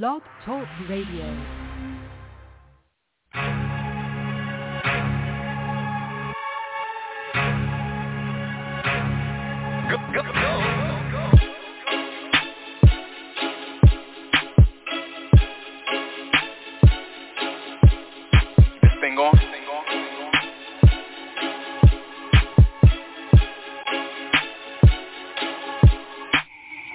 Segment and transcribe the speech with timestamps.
[0.00, 1.36] Blog Talk Radio.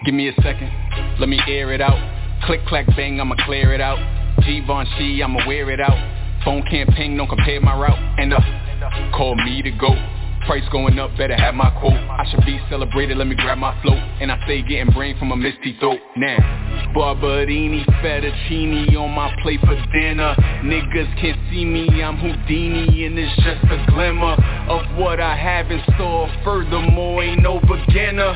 [0.04, 0.72] Give me a second,
[1.20, 2.17] let me air it out.
[2.46, 3.98] Click, clack, bang, I'ma clear it out.
[4.46, 5.98] Givenchy, I'ma wear it out.
[6.46, 8.00] Phone can't ping, don't compare my route.
[8.20, 8.40] And uh,
[9.16, 9.90] call me to go.
[10.46, 11.92] Price going up, better have my quote.
[11.92, 13.98] I should be celebrated, let me grab my float.
[13.98, 16.00] And I stay getting brain from a misty throat.
[16.16, 16.38] Now,
[16.94, 20.36] Barberini, fettuccine on my plate for dinner.
[20.64, 24.38] Niggas can't see me, I'm Houdini, and it's just a glimmer
[24.70, 26.32] of what I have in store.
[26.46, 28.34] Furthermore, ain't no beginner.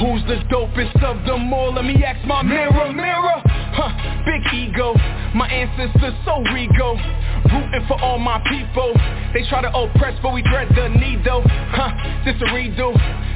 [0.00, 1.72] Who's the dopest of them all?
[1.72, 3.38] Let me ask my mirror, mirror.
[3.74, 3.90] Huh,
[4.26, 4.94] big ego,
[5.34, 6.98] my ancestors so regal.
[7.46, 8.92] Rooting for all my people.
[9.32, 11.42] They try to oppress, but we dread the needle.
[11.46, 12.90] Huh, this a redo.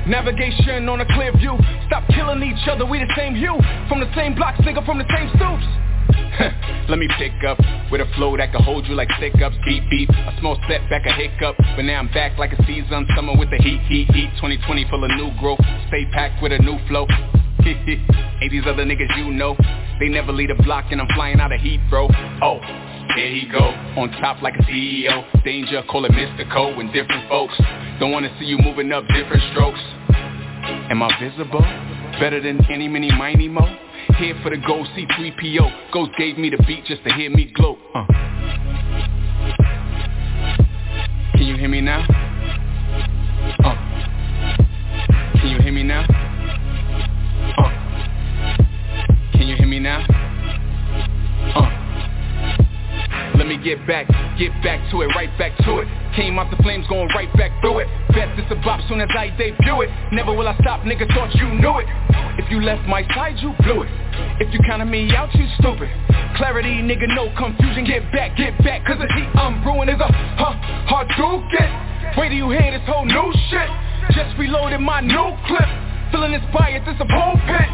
[0.09, 1.57] Navigation on a clear view.
[1.87, 3.59] Stop killing each other, we the same hue.
[3.89, 5.88] From the same block, nigga, from the same stoops.
[6.89, 7.59] Let me pick up
[7.91, 10.09] with a flow that can hold you like stick ups, beep beep.
[10.11, 13.57] A small setback, a hiccup, but now I'm back like a season summer with the
[13.57, 14.31] heat, heat, heat.
[14.37, 17.07] 2020 full of new growth, stay packed with a new flow.
[17.67, 19.57] Ain't these other niggas you know?
[20.01, 22.09] They never lead a block and I'm flying out of heat, bro.
[22.41, 22.61] Oh,
[23.17, 25.45] there he go, on top like a CEO.
[25.45, 27.55] Danger, call it mystical and different folks.
[27.99, 29.81] Don't wanna see you moving up different strokes.
[30.91, 31.61] Am I visible?
[32.21, 33.88] Better than any, mini, miny, mo?
[34.19, 35.93] Here for the gold C3PO.
[35.93, 37.79] Ghost gave me the beat just to hear me glow.
[37.95, 38.05] Uh.
[41.35, 42.05] Can you hear me now?
[43.63, 43.77] Uh.
[45.39, 46.03] Can you hear me now?
[47.59, 47.71] Uh.
[49.35, 50.18] Can you hear me now?
[53.39, 55.87] Let me get back, get back to it, right back to it.
[56.19, 57.89] Came out the flames, going right back through it.
[58.11, 59.91] Bet this a bop soon as I debut it.
[60.11, 61.87] Never will I stop, nigga, thought you knew it.
[62.43, 63.91] If you left my side, you blew it.
[64.43, 65.87] If you counted me out, you stupid.
[66.35, 67.87] Clarity, nigga, no confusion.
[67.87, 70.59] Get back, get back, cause the heat I'm brewing is a huh,
[70.91, 72.19] hard to get.
[72.19, 73.71] Wait till you hear this whole new shit.
[74.19, 75.71] Just reloaded my new clip.
[76.11, 77.71] Feeling inspired, this a pulpit.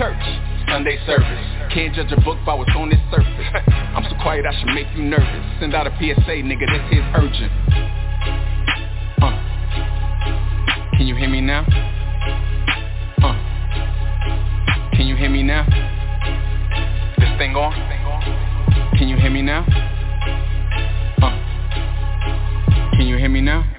[0.00, 0.24] Church,
[0.68, 1.72] Sunday service.
[1.72, 3.46] Can't judge a book by what's on its surface.
[3.94, 5.60] I'm so quiet I should make you nervous.
[5.60, 7.52] Send out a PSA, nigga, this is urgent.
[9.22, 9.32] Uh.
[10.96, 11.64] Can you hear me now?
[13.22, 13.36] Uh.
[14.96, 15.64] Can you hear me now?
[17.18, 17.72] This thing on?
[18.98, 19.64] Can you hear me now?
[21.22, 22.96] Uh.
[22.96, 23.75] Can you hear me now?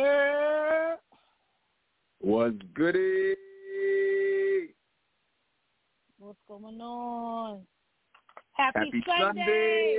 [0.00, 0.96] Yeah.
[2.20, 3.34] What's goody?
[6.18, 7.60] What's going on?
[8.52, 9.40] Happy, Happy Sunday.
[9.40, 9.98] Sunday.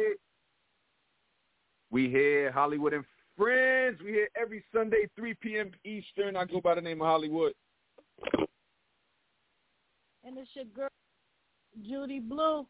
[1.91, 3.05] We here, Holliewood and
[3.37, 3.99] Friends.
[4.03, 5.71] We here every Sunday, 3 p.m.
[5.83, 6.35] Eastern.
[6.35, 7.51] I go by the name of Holliewood.
[10.23, 10.89] And it's your girl,
[11.83, 12.65] Judy Blu.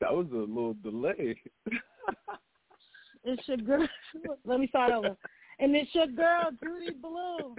[0.00, 1.40] That was a little delay.
[3.24, 3.86] It's your girl.
[4.46, 5.16] Let me start over.
[5.60, 7.56] And it's your girl, Judy Blu.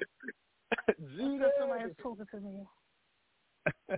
[1.17, 1.43] Judy.
[1.59, 3.97] Somebody is talking to me.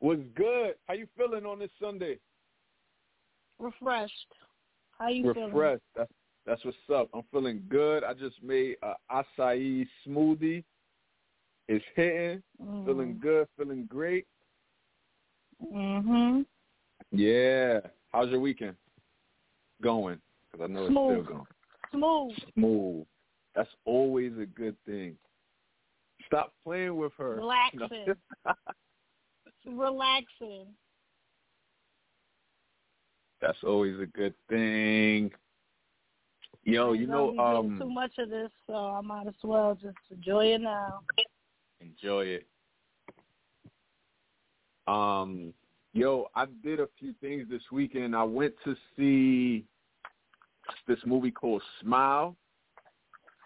[0.00, 0.74] What's good?
[0.86, 2.18] How you feeling on this Sunday?
[3.58, 4.12] Refreshed.
[4.98, 5.52] How you feeling?
[5.52, 5.82] Refreshed.
[5.96, 6.10] That's
[6.46, 7.08] that's what's up.
[7.14, 8.02] I'm feeling good.
[8.02, 10.64] I just made a acai smoothie.
[11.68, 12.42] It's hitting.
[12.60, 12.86] Mm.
[12.86, 13.46] Feeling good.
[13.56, 14.26] Feeling great.
[15.62, 16.46] Mhm.
[17.12, 17.80] Yeah.
[18.10, 18.76] How's your weekend
[19.82, 20.18] going?
[20.50, 21.18] Because I know Smooth.
[21.18, 21.46] it's still going.
[21.92, 22.32] Smooth.
[22.54, 23.06] Smooth.
[23.54, 25.16] That's always a good thing.
[26.26, 27.36] Stop playing with her.
[27.36, 28.14] Relaxing.
[29.66, 30.66] Relaxing.
[33.40, 35.30] That's always a good thing.
[36.64, 39.96] Yo, you know, gonna too um, much of this, so I might as well just
[40.10, 41.00] enjoy it now.
[41.80, 42.46] enjoy it.
[44.86, 45.54] Um,
[45.94, 48.14] yo, I did a few things this weekend.
[48.14, 49.64] I went to see
[50.86, 52.36] this movie called Smile.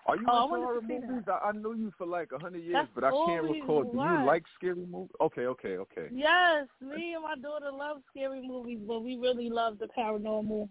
[0.06, 1.24] Are you Oh, into horror movies?
[1.28, 3.84] I, I knew you for like a hundred years, That's but I can't recall.
[3.84, 5.10] Do you like scary movies?
[5.20, 6.08] Okay, okay, okay.
[6.12, 10.68] Yes, me and my daughter love scary movies, but we really love the paranormal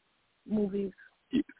[0.48, 0.92] movies.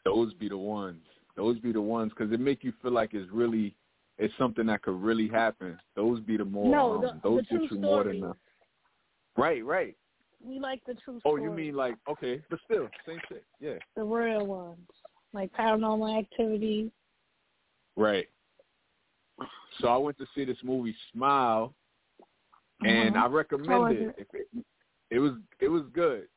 [0.04, 1.02] Those be the ones.
[1.36, 3.74] Those be the ones because it make you feel like it's really,
[4.18, 5.76] it's something that could really happen.
[5.96, 6.70] Those be the more.
[6.70, 8.36] No, um, the- those the get true you more than stories.
[9.36, 9.42] the.
[9.42, 9.96] Right, right.
[10.44, 11.44] We like the true Oh, stories.
[11.44, 13.44] you mean like okay, but still same shit.
[13.60, 13.74] Yeah.
[13.96, 14.78] the real ones,
[15.32, 16.90] like paranormal activity.
[17.96, 18.28] Right.
[19.80, 21.74] So I went to see this movie Smile,
[22.84, 23.26] and Uh-huh.
[23.26, 24.28] I recommend is it.
[24.32, 24.64] It.
[25.10, 26.28] It was it was good.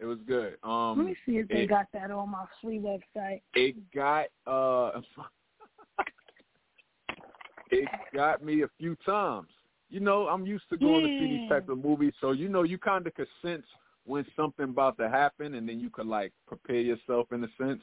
[0.00, 0.58] It was good.
[0.62, 3.42] Um, Let me see if they got that on my free website.
[3.54, 5.00] it got uh
[7.70, 9.48] it got me a few times.
[9.90, 11.48] You know, I'm used to going to see these Yeah.
[11.60, 13.66] type of movies, so you know you kind of could sense
[14.04, 17.82] when something about to happen, and then you could like prepare yourself in a sense.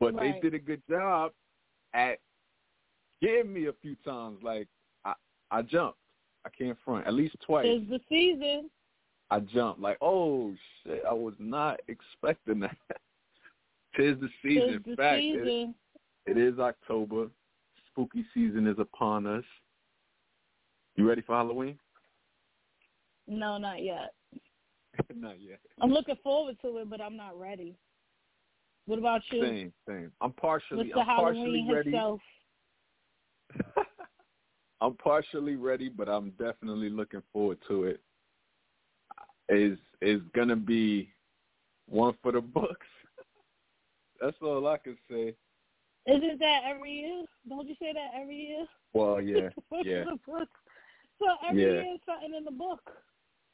[0.00, 1.32] But they did a good job
[1.94, 2.18] at
[3.22, 4.38] getting me a few times.
[4.42, 4.66] Like
[5.04, 5.14] I,
[5.50, 5.98] I jumped.
[6.46, 7.64] I can't front at least twice.
[7.68, 8.70] It's the season.
[9.30, 10.52] I jumped like, oh
[10.82, 11.02] shit!
[11.08, 12.76] I was not expecting that.
[13.96, 14.82] Tis the season.
[14.84, 15.74] In the fact, it- season.
[16.26, 17.28] it is October.
[17.90, 19.44] Spooky season is upon us.
[20.96, 21.78] You ready for Halloween?
[23.26, 24.12] No, not yet.
[25.14, 25.58] Not yet.
[25.80, 27.76] I'm looking forward to it, but I'm not ready.
[28.86, 29.40] What about you?
[29.40, 30.12] Same, same.
[30.20, 32.00] I'm partially, I'm partially ready.
[34.80, 38.00] I'm partially ready, but I'm definitely looking forward to it.
[39.48, 41.08] Is is gonna be
[41.88, 42.86] one for the books.
[44.20, 45.34] That's all I can say.
[46.06, 47.24] Isn't that every year?
[47.48, 48.66] Don't you say that every year?
[48.92, 49.48] Well, yeah,
[49.82, 50.04] yeah.
[51.18, 51.68] So every Yeah.
[51.82, 52.80] year is something in the book.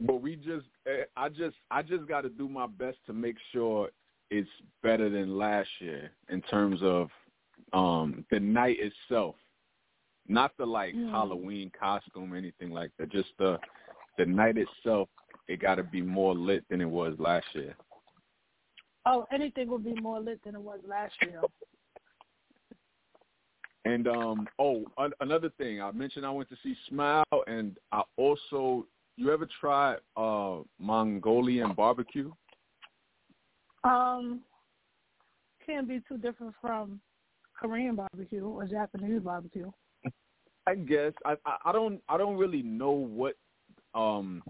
[0.00, 3.36] But we just, eh, I just, I just got to do my best to make
[3.52, 3.90] sure
[4.30, 4.48] it's
[4.82, 7.10] better than last year in terms of
[7.72, 9.36] um the night itself,
[10.26, 11.10] not the like Mm.
[11.10, 13.10] Halloween costume or anything like that.
[13.10, 13.58] Just the
[14.18, 15.08] the night itself.
[15.48, 17.76] It got to be more lit than it was last year.
[19.04, 21.40] Oh, anything will be more lit than it was last year.
[23.85, 28.03] And um, oh, an- another thing I mentioned, I went to see Smile, and I
[28.17, 28.87] also.
[29.17, 32.32] You ever tried uh Mongolian barbecue?
[33.85, 34.41] Um,
[35.67, 37.00] can't be too different from
[37.59, 39.71] Korean barbecue or Japanese barbecue.
[40.67, 43.37] I guess I, I I don't I don't really know what
[43.94, 44.43] um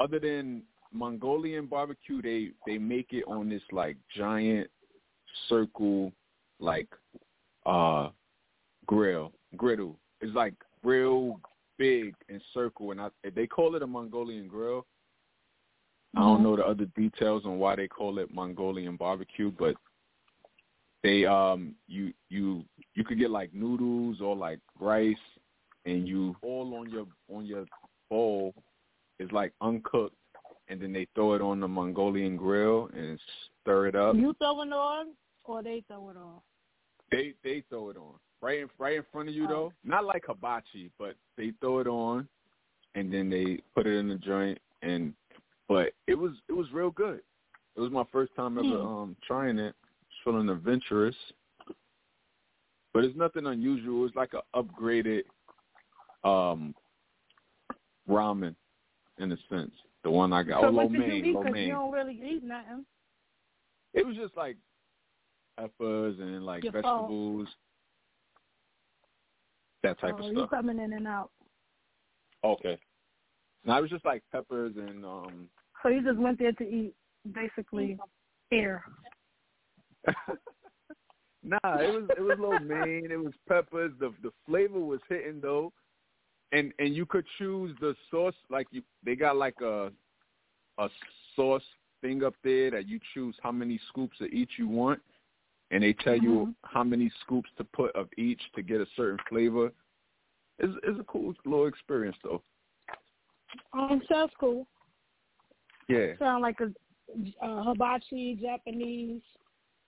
[0.00, 0.62] other than
[0.92, 4.68] Mongolian barbecue they they make it on this like giant
[5.48, 6.12] circle
[6.58, 6.88] like
[7.66, 8.08] uh
[8.86, 9.98] grill griddle.
[10.20, 11.40] It's like real
[11.78, 14.86] big and circle and I they call it a Mongolian grill.
[16.16, 16.42] I don't Mhm.
[16.42, 19.76] know the other details on why they call it Mongolian barbecue, but
[21.02, 22.64] they um you you
[22.94, 25.16] you could get like noodles or like rice
[25.84, 27.64] and you all on your on your
[28.08, 28.54] bowl
[29.18, 30.16] is like uncooked
[30.68, 33.18] and then they throw it on the Mongolian grill and
[33.62, 34.14] stir it up.
[34.14, 35.08] You throw it on
[35.44, 36.40] or they throw it on?
[37.12, 38.14] They they throw it on.
[38.40, 39.48] Right in right in front of you Oh.
[39.48, 39.72] though.
[39.84, 42.26] Not like hibachi, but they throw it on
[42.94, 45.14] and then they put it in the joint and
[45.68, 47.20] but it was it was real good.
[47.76, 48.86] It was my first time ever Hmm.
[48.86, 49.74] um trying it.
[50.24, 51.16] Feeling adventurous.
[52.94, 54.04] But it's nothing unusual.
[54.06, 55.22] It's like a upgraded
[56.24, 56.74] um
[58.08, 58.54] ramen
[59.18, 59.72] in a sense.
[60.04, 60.62] The one I got.
[60.62, 61.66] so oh, lo what did you mein, lo mein.
[61.68, 62.84] you don't really eat nothing.
[63.94, 64.56] It was just like
[65.58, 67.48] peppers and like Your vegetables,
[69.82, 70.50] that type oh, of you stuff.
[70.50, 71.30] coming in and out.
[72.44, 72.78] Okay.
[73.64, 75.48] No, it was just like peppers and um
[75.82, 76.94] So you just went there to eat
[77.32, 77.98] basically
[78.50, 78.84] air.
[81.44, 85.40] Nah, it was it was lo mein, it was peppers, the the flavor was hitting
[85.40, 85.72] though.
[86.52, 89.90] And and you could choose the sauce like you they got like a
[90.78, 90.88] a
[91.34, 91.64] sauce
[92.00, 95.00] thing up there that you choose how many scoops of each you want
[95.72, 96.54] and they tell you Mhm.
[96.64, 99.72] how many scoops to put of each to get a certain flavor.
[100.58, 102.42] It's it's a cool little experience though.
[103.72, 104.68] Um, sounds cool.
[105.88, 106.16] Yeah.
[106.18, 106.72] Sound like a
[107.40, 109.22] uh, hibachi, Japanese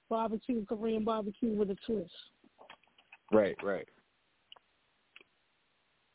[0.08, 2.12] barbecue, Korean barbecue with a twist.
[3.30, 3.88] Right, right.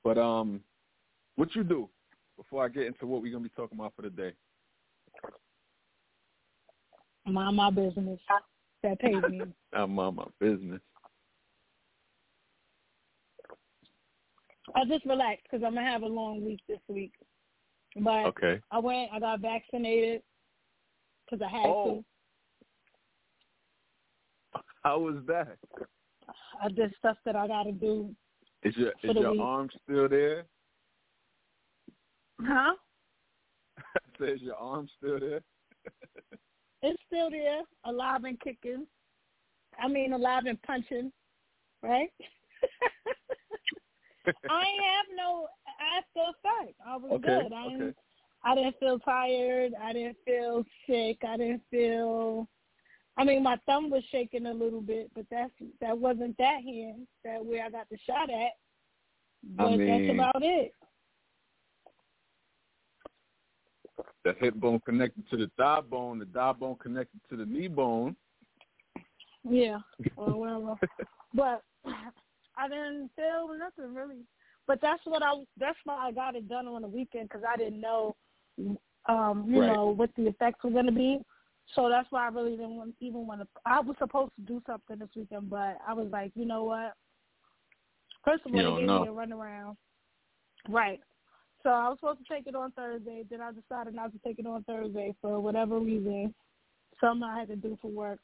[0.03, 0.63] But um,
[1.35, 1.89] what you do
[2.37, 4.33] before I get into what we're gonna be talking about for the day?
[7.25, 8.19] Mind my business.
[8.83, 9.41] That pays me.
[9.73, 10.81] I'm on my business.
[14.75, 17.13] I just relaxed because I'm gonna have a long week this week.
[17.95, 18.61] But Okay.
[18.71, 20.21] I went, I got vaccinated
[21.25, 22.03] because I had Oh.
[24.83, 25.57] How was that?
[26.61, 28.15] I did stuff that I got to do.
[28.63, 29.41] Is your is your week.
[29.41, 30.45] arm still there?
[32.41, 32.75] Huh?
[34.19, 35.41] Says your arm still there?
[36.81, 38.87] It's still there, alive and kicking.
[39.81, 41.11] I mean, alive and punching,
[41.83, 42.09] right?
[44.49, 46.75] I have no I after effect.
[46.85, 47.53] I was Okay, good.
[47.53, 47.95] I didn't, okay.
[48.43, 49.73] I didn't feel tired.
[49.81, 51.17] I didn't feel sick.
[51.27, 52.47] I didn't feel.
[53.17, 57.07] I mean, my thumb was shaking a little bit, but that's that wasn't that hand.
[57.25, 58.51] That where I got the shot at.
[59.43, 60.73] But I mean, that's about it.
[64.29, 67.67] The hip bone connected to the thigh bone, the thigh bone connected to the knee
[67.67, 68.15] bone.
[69.43, 69.79] Yeah,
[70.17, 70.75] or whatever.
[71.33, 71.63] but
[72.55, 74.17] I didn't feel nothing really.
[74.67, 75.33] But that's what I.
[75.59, 78.15] That's why I got it done on the weekend because I didn't know,
[79.07, 79.73] um, you Right.
[79.73, 81.21] know, what the effects were going to be.
[81.73, 83.47] So that's why I really didn't want, even want to.
[83.65, 86.93] I was supposed to do something this weekend, but I was like, you know what?
[88.23, 89.01] First of all, You they gave know.
[89.01, 89.75] me a runaround.
[90.67, 90.99] Right.
[91.63, 93.23] So I was supposed to take it on Thursday.
[93.29, 96.33] Then I decided not to take it on Thursday for whatever reason.
[97.01, 98.19] Something I had to do for work.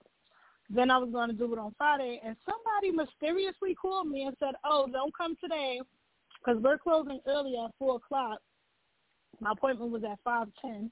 [0.69, 4.35] Then I was going to do it on Friday, and somebody mysteriously called me and
[4.39, 5.79] said, "Oh, don't come today
[6.39, 8.39] because we're closing early at four o'clock.
[9.39, 10.91] My appointment was at five ten,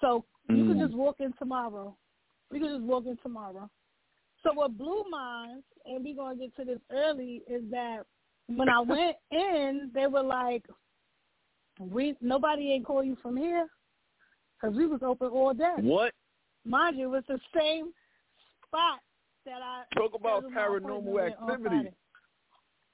[0.00, 0.86] so you can Mm.
[0.86, 1.96] just walk in tomorrow.
[2.50, 3.70] We can just walk in tomorrow."
[4.42, 8.04] So what blew mine, and we're going to get to this early, is that
[8.46, 10.66] when I went in, they were like,
[11.78, 13.68] "We nobody ain't call you from here."
[14.60, 15.74] Because we was open all day.
[15.78, 16.12] What?
[16.64, 17.92] Mind you, it was the same
[18.66, 19.00] spot
[19.44, 21.90] that I Talk about paranormal activity.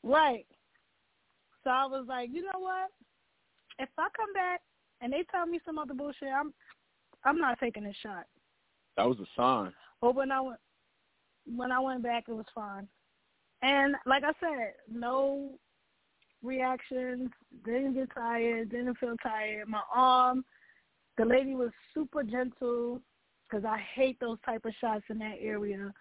[0.02, 0.46] Right.
[1.62, 2.90] So I was like, you know what?
[3.78, 4.60] If I come back
[5.00, 6.52] and they tell me some other bullshit, I'm
[7.24, 8.24] I'm not taking a shot.
[8.96, 9.72] That was a sign.
[10.00, 10.58] But when I went
[11.54, 12.88] when I went back, it was fine.
[13.62, 15.50] And like I said, no
[16.42, 17.30] reactions.
[17.64, 18.70] Didn't get tired.
[18.70, 19.68] Didn't feel tired.
[19.68, 20.44] My arm.
[21.18, 23.00] The lady was super gentle
[23.48, 25.92] because I hate those type of shots in that area.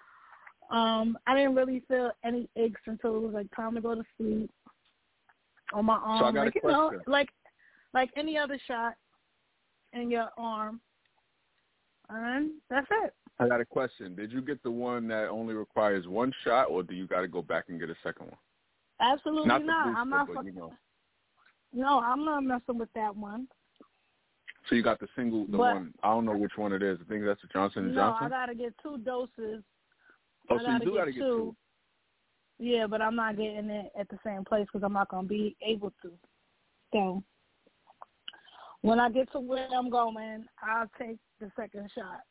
[0.72, 4.04] Um, I didn't really feel any aches until it was like time to go to
[4.18, 4.52] sleep
[5.74, 6.20] on my arm.
[6.22, 7.30] So I got a like you know, like
[7.94, 8.94] like any other shot
[9.94, 10.80] in your arm.
[12.10, 13.14] And that's it.
[13.40, 14.16] I got a question.
[14.16, 17.28] Did you get the one that only requires one shot, or do you got to
[17.28, 18.38] go back and get a second one?
[19.00, 19.86] Absolutely Not not.
[19.86, 20.28] booster, I'm not.
[20.34, 20.74] but you know.
[21.72, 23.48] No, I'm not messing with that one.
[24.68, 25.94] So you got the single, the But- one.
[26.04, 27.00] I don't know which one it is.
[27.02, 28.30] I think that's the Johnson and no, Johnson.
[28.30, 29.64] No, I gotta get two doses.
[30.50, 31.56] oh, I so you do get got to get two.
[32.58, 35.56] Yeah, but I'm not getting it at the same place because I'm not gonna be
[35.62, 36.12] able to.
[36.92, 37.24] So
[38.82, 42.22] when I get to where I'm going, I'll take the second shot.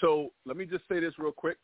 [0.00, 1.58] So let me just say this real quick.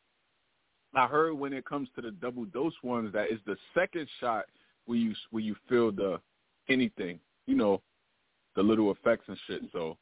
[0.94, 4.44] I heard when it comes to the double dose ones that is the second shot
[4.86, 6.20] where you where you feel the
[6.68, 7.80] anything, you know,
[8.56, 9.62] the little effects and shit.
[9.72, 9.96] So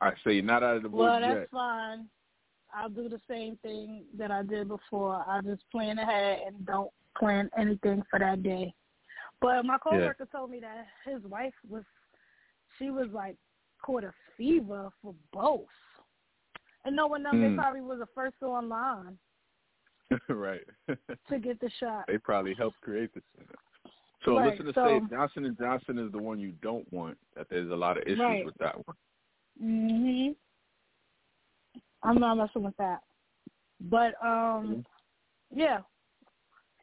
[0.00, 1.50] I say not out of the Well, that's yet.
[1.50, 2.08] fine.
[2.72, 5.24] I'll do the same thing that I did before.
[5.26, 8.74] I just plan ahead and don't plan anything for that day.
[9.40, 11.84] But my coworker told me that his wife was,
[12.78, 13.36] she was like
[13.82, 15.66] caught a fever for both.
[16.84, 17.50] And knowing them, Mm.
[17.50, 19.18] they probably was the first online
[20.28, 20.60] right.
[20.88, 22.04] to get the shot.
[22.08, 23.22] they probably helped create this.
[24.24, 27.16] So Right, listen to so- say Johnson and Johnson is the one you don't want.
[27.36, 28.44] That there's a lot of issues Right.
[28.44, 28.96] with that one.
[29.62, 30.36] Mhm.
[32.02, 33.00] I'm not messing with that.
[33.80, 34.84] But um,
[35.54, 35.80] yeah,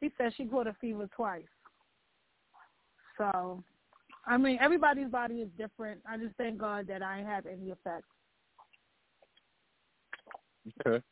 [0.00, 1.44] he said she caught a fever twice.
[3.18, 3.62] So,
[4.26, 6.00] I mean, everybody's body is different.
[6.08, 8.08] I just thank God that I ain't have any effects.
[10.86, 11.02] Okay.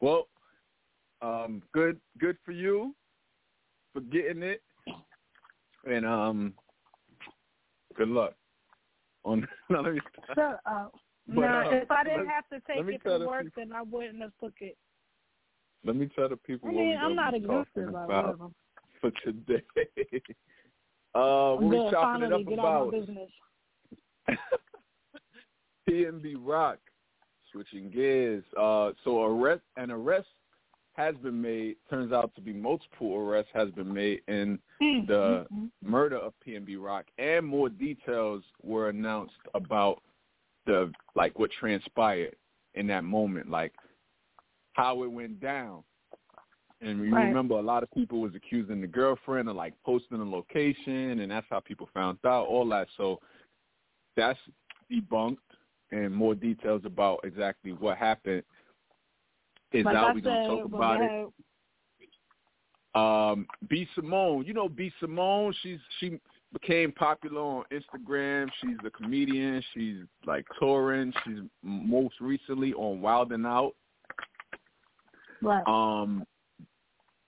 [0.00, 0.28] Well,
[1.24, 2.94] um, good good for you
[3.92, 4.62] for getting it,
[5.86, 6.54] and um,
[7.96, 8.34] good luck.
[9.24, 10.00] On no, let me
[10.34, 10.94] Shut up.
[11.26, 13.72] But, now, uh, if I didn't let- have to take it to work, people- then
[13.72, 14.76] I wouldn't have took it.
[15.84, 18.48] let me tell the people I mean, we're I'm not talking about whatever.
[19.00, 19.62] for today.
[21.14, 21.90] uh, I'm we good.
[21.90, 22.94] chopping it Finally, up about?
[25.88, 26.78] PNB Rock,
[27.52, 28.44] switching gears.
[28.58, 30.28] Uh, so arrest an arrest
[30.94, 31.76] has been made.
[31.90, 35.70] Turns out to be multiple arrests has been made in Mm, the mm, mm.
[35.82, 40.02] murder of PNB Rock, and more details were announced about
[40.66, 42.36] the like what transpired
[42.74, 43.72] in that moment, like
[44.72, 45.82] how it went down.
[46.80, 47.26] And you Right.
[47.26, 51.30] remember a lot of people was accusing the girlfriend of like posting a location, and
[51.30, 52.88] that's how people found out all that.
[52.96, 53.20] So
[54.16, 54.38] that's
[54.90, 55.38] debunked,
[55.92, 58.42] and more details about exactly what happened
[59.74, 60.10] is Like out.
[60.10, 61.32] I We're gonna talk about it
[62.94, 64.44] um B Simone.
[64.46, 66.20] You know B Simone, she's she
[66.52, 68.48] became popular on Instagram.
[68.60, 69.62] She's a comedian.
[69.74, 71.12] She's like touring.
[71.24, 73.74] She's most recently on Wild 'N Out.
[75.42, 75.66] Right.
[75.66, 76.24] Um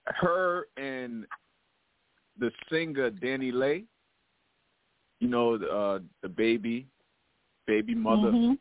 [0.07, 1.27] her and
[2.39, 3.85] the singer DaniLeigh,
[5.19, 6.87] you know, the uh DaBaby
[7.67, 8.59] baby mother Mhm.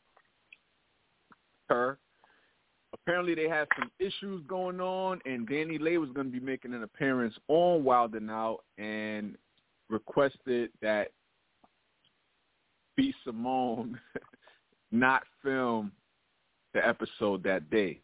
[1.70, 2.00] her
[3.06, 6.84] apparently they had some issues going on, and DaniLeigh was going to be making an
[6.84, 9.38] appearance on Wild 'N Out and
[9.90, 11.12] requested that
[12.96, 13.14] B.
[13.24, 14.00] Simone
[14.92, 15.92] not film
[16.74, 18.00] the episode that day.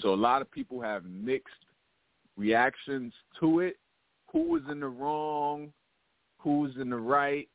[0.00, 1.54] So a lot of people have mixed
[2.36, 3.78] reactions to it.
[4.32, 5.72] Who was in the wrong?
[6.38, 7.48] Who's in the right?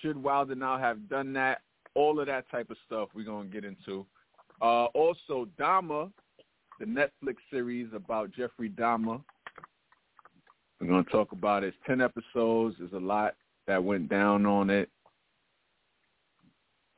[0.00, 1.62] Should Wild 'N Out have done that?
[1.94, 4.06] All of that type of stuff we're going to get into.
[4.60, 6.10] Uh, also, Dahmer,
[6.78, 9.22] the Netflix series about Jeffrey Dahmer.
[10.80, 11.68] We're going to talk about it.
[11.68, 12.76] It's 10 episodes.
[12.78, 13.34] There's a lot
[13.66, 14.88] that went down on it.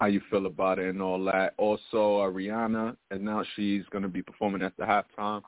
[0.00, 1.54] How you feel about it and all that.
[1.58, 5.42] Also, uh, Rihanna announced she's going to be performing at the halftime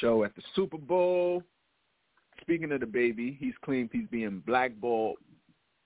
[0.00, 1.42] show at the Super Bowl.
[2.40, 5.16] Speaking of DaBaby, he's claimed he's being blackballed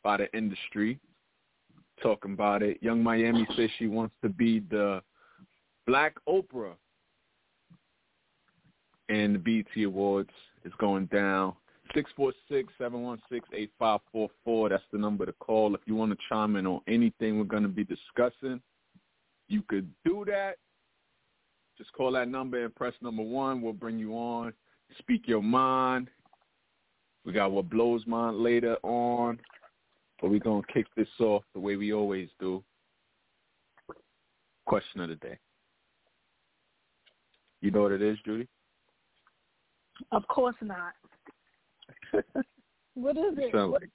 [0.03, 0.99] by the industry.
[2.03, 2.79] Talking about it.
[2.83, 5.03] Yung Miami says she wants to be the
[5.87, 6.75] Black Oprah.
[9.09, 10.31] And the BET Awards
[10.65, 11.55] is going down.
[11.95, 14.71] 646-716-8544.
[14.71, 17.65] That's the number to call if you want to chime in on anything we're going
[17.65, 18.61] to be discussing.
[19.49, 20.57] You could do that.
[21.77, 23.61] Just call that number and press number one.
[23.61, 24.53] We'll bring you on.
[24.99, 26.09] Speak your mind.
[27.25, 29.39] We got what blows mind later on.
[30.21, 32.63] But we're going to kick this off the way we always do.
[34.67, 35.39] Question of the day.
[37.63, 38.49] You know what it is, Judy?
[40.11, 40.95] Of course not.
[42.95, 43.53] what is You it?
[43.53, 43.89] sound like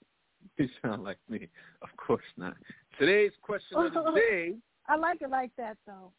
[0.58, 1.50] you sound like me.
[1.82, 2.56] Of course not.
[2.98, 4.56] Today's question of the day.
[4.88, 6.12] I like it like that though.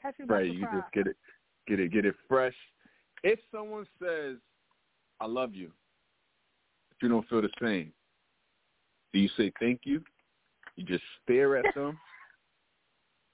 [0.00, 1.16] Catch Right, you just get it,
[1.66, 2.54] get it, get it fresh.
[3.24, 4.36] If someone says,
[5.20, 5.72] "I love you,"
[6.90, 7.92] but you don't feel the same,
[9.12, 10.04] do you say thank you?
[10.76, 11.98] You just stare at them,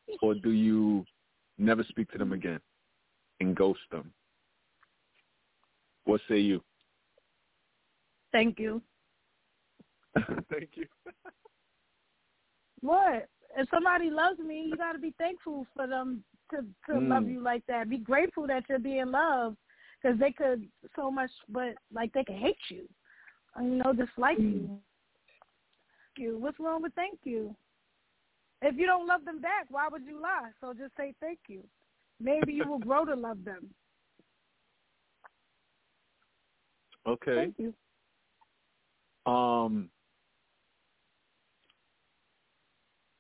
[0.23, 1.05] or do you
[1.59, 2.61] never speak to them again
[3.41, 4.13] and ghost them?
[6.05, 6.63] What say you?
[8.33, 8.83] Thank you.
[10.51, 10.87] thank you.
[12.81, 13.29] What?
[13.57, 17.09] If somebody loves me, you got to be thankful for them to to Mm.
[17.09, 17.89] love you like that.
[17.89, 19.57] Be grateful that you're being loved
[20.03, 22.89] because they could so much, but like they could hate you,
[23.57, 24.69] or, you know, dislike you.
[26.17, 26.39] Thank you.
[26.39, 27.57] What's wrong with thank you?
[28.63, 30.51] If you don't love them back, why would you lie?
[30.61, 31.63] So just say thank you.
[32.21, 33.69] Maybe you will grow to love them.
[37.07, 37.35] Okay.
[37.35, 37.75] Thank you.
[39.31, 39.91] Um,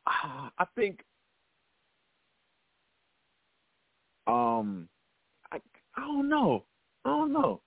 [0.06, 1.00] I think,
[4.26, 4.88] um,
[5.50, 5.58] I
[5.96, 6.64] I don't know.
[7.04, 7.60] I don't know.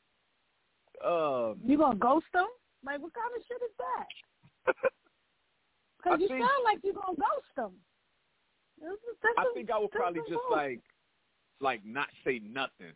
[1.04, 2.48] Um, You gonna ghost them?
[2.86, 4.76] Like what kind of shit is that?
[5.98, 7.72] Because you think- sound like you're gonna ghost them.
[8.80, 10.80] This is- this I think I would probably just like,
[11.60, 12.94] like not say nothing.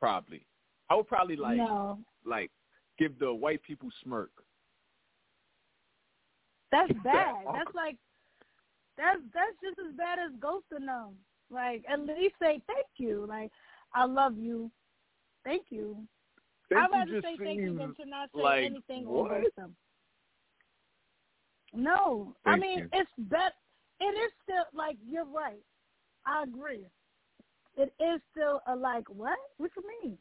[0.00, 0.44] Probably,
[0.90, 2.50] I would probably like, no, like
[2.98, 4.30] give the white people smirk.
[6.70, 7.36] that's bad.
[7.52, 7.96] That's like
[8.96, 11.14] that's that's just as bad as ghosting them.
[11.50, 13.26] Like at least say thank you.
[13.28, 13.50] Like
[13.94, 14.70] I love you.
[15.44, 15.96] Thank you.
[16.70, 19.24] Thank I'd you rather just say thank you than to not say like, anything or
[19.24, 19.42] what?
[19.42, 19.76] ghost them.
[21.74, 22.88] No, I mean you.
[22.92, 23.52] it's bet.
[24.00, 25.62] It is still like you're right.
[26.26, 26.86] I agree.
[27.76, 29.38] It is still a like what?
[29.58, 30.18] What you mean?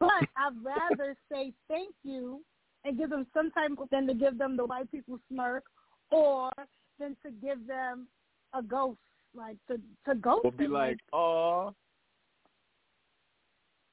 [0.00, 2.40] But I'd rather say thank you
[2.84, 5.64] and give them some type of than to give them the white people smirk,
[6.10, 6.50] or
[6.98, 8.08] than to give them
[8.54, 8.98] a ghost
[9.34, 11.74] like to to ghost We'll be them like, oh,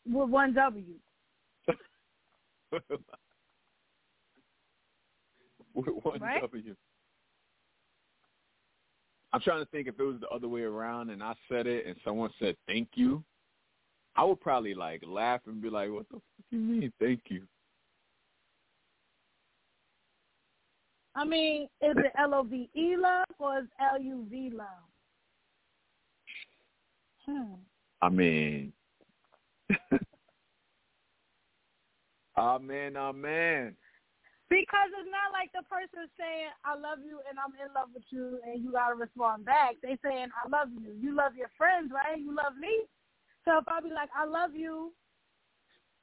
[0.05, 0.85] with one W.
[2.71, 2.83] with
[6.03, 6.41] one Right?
[6.41, 6.75] W.
[9.33, 11.85] I'm trying to think if it was the other way around and I said it
[11.85, 13.23] and someone said thank you,
[14.15, 17.43] I would probably like laugh and be like, "What the fuck you mean, thank you?"
[21.15, 24.67] I mean, is it L O V E love or is L U V love?
[27.25, 27.53] Hmm.
[28.01, 28.73] I mean,
[32.35, 33.75] ah man, ah man.
[34.51, 38.03] Because it's not like the person saying I love you and I'm in love with
[38.11, 39.79] you and you gotta respond back.
[39.79, 40.91] They saying I love you.
[40.99, 42.19] You love your friends, right?
[42.19, 42.83] You love me.
[43.47, 44.91] So if I be like I love you,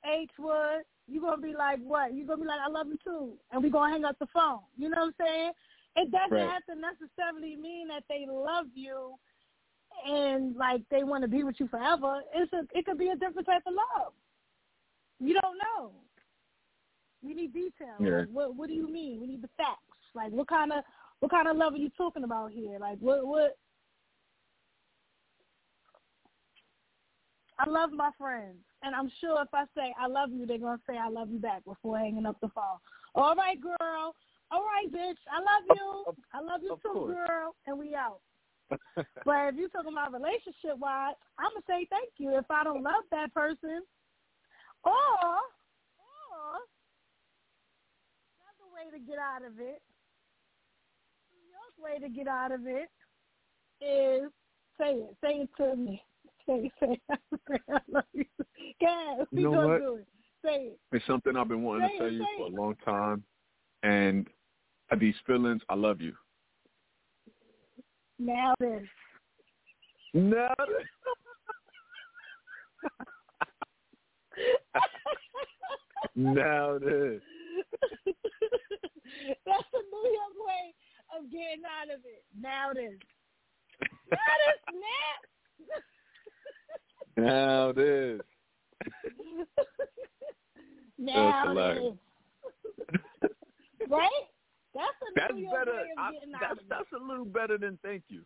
[0.00, 2.14] H Wood, you gonna be like what?
[2.14, 4.64] You gonna be like I love you too, and we gonna hang up the phone.
[4.78, 5.52] You know what I'm saying?
[5.96, 6.48] It doesn't Right.
[6.48, 9.18] have to necessarily mean that they love you
[10.06, 12.22] and like they want to be with you forever.
[12.34, 14.12] It's a it could be a different type of love.
[15.20, 15.92] You don't know.
[17.22, 18.00] We need details.
[18.00, 18.20] Yeah.
[18.20, 19.20] Like, what What do you mean?
[19.20, 19.82] We need the facts.
[20.14, 20.84] Like, what kind of
[21.20, 22.78] what kind of love are you talking about here?
[22.78, 23.56] Like, what what?
[27.58, 30.80] I love my friends, and I'm sure if I say I love you, they're gonna
[30.88, 32.78] say I love you back before hanging up the phone.
[33.16, 34.14] All right, girl.
[34.50, 35.18] All right, bitch.
[35.30, 36.04] I love you.
[36.32, 37.14] I love you too, course.
[37.14, 37.54] girl.
[37.66, 38.20] And we out.
[39.24, 42.82] But if you're talking about relationship wise, I'm gonna say thank you if I don't
[42.82, 43.82] love that person.
[44.84, 44.92] Or
[48.58, 49.82] another way to get out of it,
[51.32, 52.88] New York way to get out of it
[53.84, 54.30] is
[54.78, 56.02] say it, say it to me.
[56.46, 56.72] Say, it.
[56.80, 57.00] say,
[57.48, 58.24] say I love you.
[58.80, 59.80] Guys, we You know gonna what?
[59.80, 60.06] do it.
[60.44, 60.78] Say it.
[60.92, 63.24] It's something I've been wanting Say to tell it, you say for a long time,
[63.82, 64.28] and
[64.98, 66.14] these feelings, I love you.
[68.18, 68.82] Now this.
[70.14, 70.48] No.
[76.14, 77.22] now it is.
[79.46, 80.74] That's the New York way
[81.16, 82.22] of getting out of it.
[82.40, 82.98] Now this.
[84.10, 85.20] Now this snap.
[87.16, 88.20] Now it is.
[90.98, 91.94] now hilarious.
[93.22, 93.30] this.
[93.90, 94.10] right?
[94.74, 95.72] That's a That's New York better.
[95.72, 96.64] way of I, getting out that's of it.
[96.68, 98.22] that's a little better than thank you.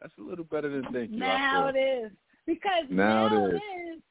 [0.00, 1.18] That's a little better than thank you.
[1.18, 2.12] Now it is.
[2.46, 3.62] Because Now now, it it
[3.96, 4.02] is.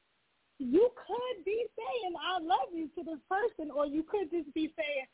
[0.58, 4.72] You could be saying I love you to this person, or you could just be
[4.76, 5.06] saying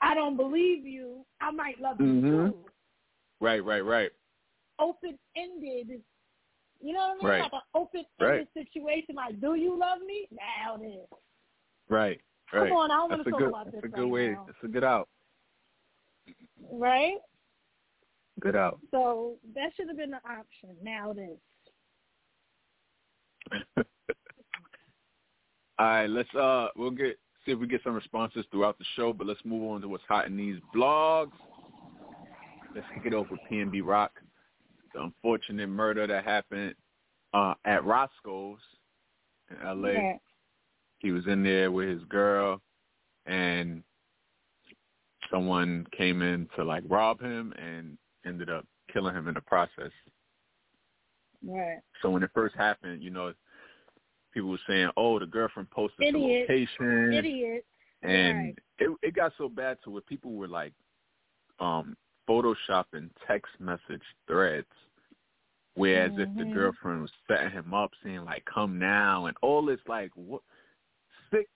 [0.00, 1.24] I don't believe you.
[1.40, 2.50] I might love you Mhm.
[2.50, 2.64] too.
[3.40, 4.12] Right, right, right.
[4.78, 6.02] Open ended.
[6.80, 7.26] You know what I mean?
[7.26, 7.40] Right.
[7.42, 9.14] Like an open ended situation.
[9.14, 10.28] Like, do you love me?
[10.30, 11.08] Now it is.
[11.88, 12.20] Right,
[12.52, 12.68] Right.
[12.68, 13.48] Come on, I don't want to talk good.
[13.48, 14.30] about this a good right way.
[14.30, 14.44] now.
[14.46, 15.08] That's a good out.
[16.70, 17.18] Right?
[18.40, 18.80] Good out.
[18.90, 20.76] So that should have been the option.
[20.82, 21.38] Now it is.
[25.78, 29.12] All right, let's uh we'll get see if we get some responses throughout the show,
[29.12, 31.32] but let's move on to what's hot in these blogs.
[32.74, 34.12] Let's kick it off with PNB Rock.
[34.94, 36.74] The unfortunate murder that happened
[37.32, 38.60] uh at Roscoe's
[39.50, 39.88] in LA.
[39.88, 40.16] Yeah.
[40.98, 42.62] He was in there with his girl
[43.26, 43.82] and
[45.30, 49.90] someone came in to like rob him and ended up killing him in the process.
[51.46, 51.78] Right.
[52.00, 53.34] So when it first happened, you know,
[54.34, 56.48] people were saying, "Oh, the girlfriend posted Idiot.
[56.48, 57.66] the location," Idiot.
[58.02, 58.58] and Right.
[58.78, 60.74] it it got so bad to where people were like,
[61.60, 61.96] um,
[62.28, 64.66] photoshopping text message threads,
[65.74, 66.52] whereas if the Mhm.
[66.52, 70.42] girlfriend was setting him up, saying like, "Come now," and all this like what
[71.30, 71.48] sick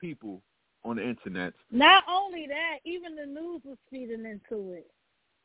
[0.00, 0.42] people
[0.84, 4.90] on the internet, Not only that, even the news was feeding into it.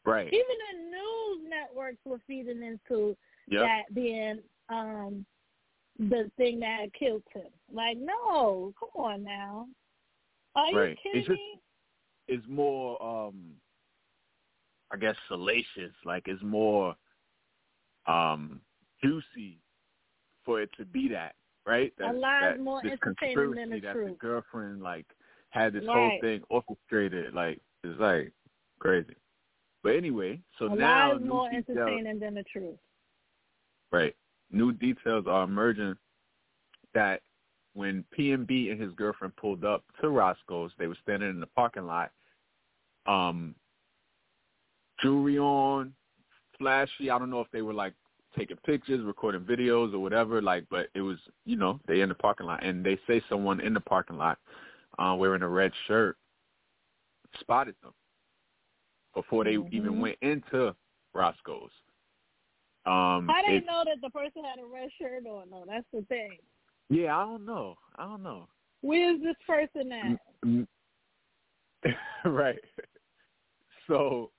[0.06, 0.32] right?
[0.34, 3.16] Even the news networks were feeding into
[3.48, 3.62] Yep.
[3.62, 5.26] that being um
[6.00, 7.48] the thing that killed him.
[7.72, 9.68] Like, no, come on now.
[10.56, 10.98] Are you Right.
[11.02, 11.60] kidding It's just- me?
[12.30, 13.60] is more um
[14.92, 16.96] I guess salacious, like it's more
[18.08, 18.62] um
[19.04, 19.60] juicy
[20.46, 21.94] for it to be that, right?
[22.00, 24.10] Lie is that more this entertaining than the that truth.
[24.12, 25.06] the girlfriend like
[25.50, 28.32] had this whole thing orchestrated, like it's like
[28.80, 29.16] crazy.
[29.84, 32.80] But anyway, so A now is more entertaining than the truth.
[33.92, 34.16] right?
[34.54, 35.96] New details are emerging
[36.94, 37.22] that
[37.74, 41.88] when PNB and his girlfriend pulled up to Roscoe's, they were standing in the parking
[41.88, 42.12] lot.
[43.08, 43.56] Um,
[45.02, 45.94] jewelry on,
[46.58, 47.10] flashy.
[47.10, 47.94] I don't know if they were like
[48.38, 50.42] taking pictures, recording videos, or whatever.
[50.42, 53.60] Like, but it was, you know, they in the parking lot, and they say someone
[53.60, 54.38] in the parking lot
[55.00, 56.16] uh, wearing a red shirt
[57.40, 57.94] spotted them
[59.16, 60.00] before they even Mhm.
[60.00, 60.76] went into
[61.14, 61.72] Roscoe's.
[62.86, 65.64] Um, I didn't it- know that the person had a red shirt on though.
[65.68, 66.38] That's the thing.
[66.90, 67.76] Yeah, I don't know.
[67.96, 68.48] I don't know.
[68.82, 70.68] Where's this person at?
[72.26, 72.60] Right.
[73.88, 74.32] So,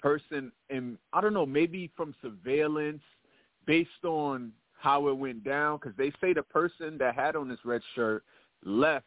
[0.00, 3.02] person, and I don't know, maybe from surveillance,
[3.66, 7.64] based on how it went down, because they say the person that had on this
[7.64, 8.24] red shirt
[8.64, 9.06] left,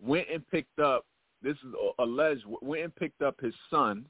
[0.00, 1.04] went and picked up.
[1.42, 2.44] This is alleged.
[2.62, 4.06] Went and picked up his son,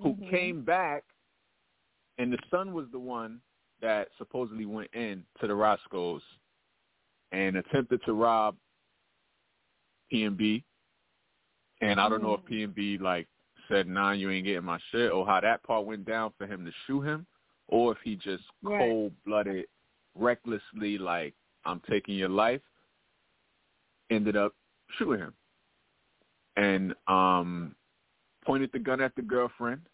[0.00, 0.30] who Mhm.
[0.30, 1.04] came back,
[2.22, 3.40] and the son was the one
[3.80, 6.22] that supposedly went in to the Roscoe's
[7.32, 8.54] and attempted to rob
[10.12, 10.62] PNB.
[11.80, 12.74] And I don't know if Mm.
[12.76, 13.26] PNB like
[13.66, 16.64] said, "Nah, you ain't getting my shit," or how that part went down for him
[16.64, 17.26] to shoot him,
[17.66, 18.78] or if he just Right.
[18.78, 19.68] cold blooded,
[20.14, 22.62] recklessly like, "I'm taking your life,"
[24.10, 24.54] ended up
[24.90, 25.36] shooting him,
[26.54, 27.74] and um,
[28.42, 29.88] pointed the gun at the girlfriend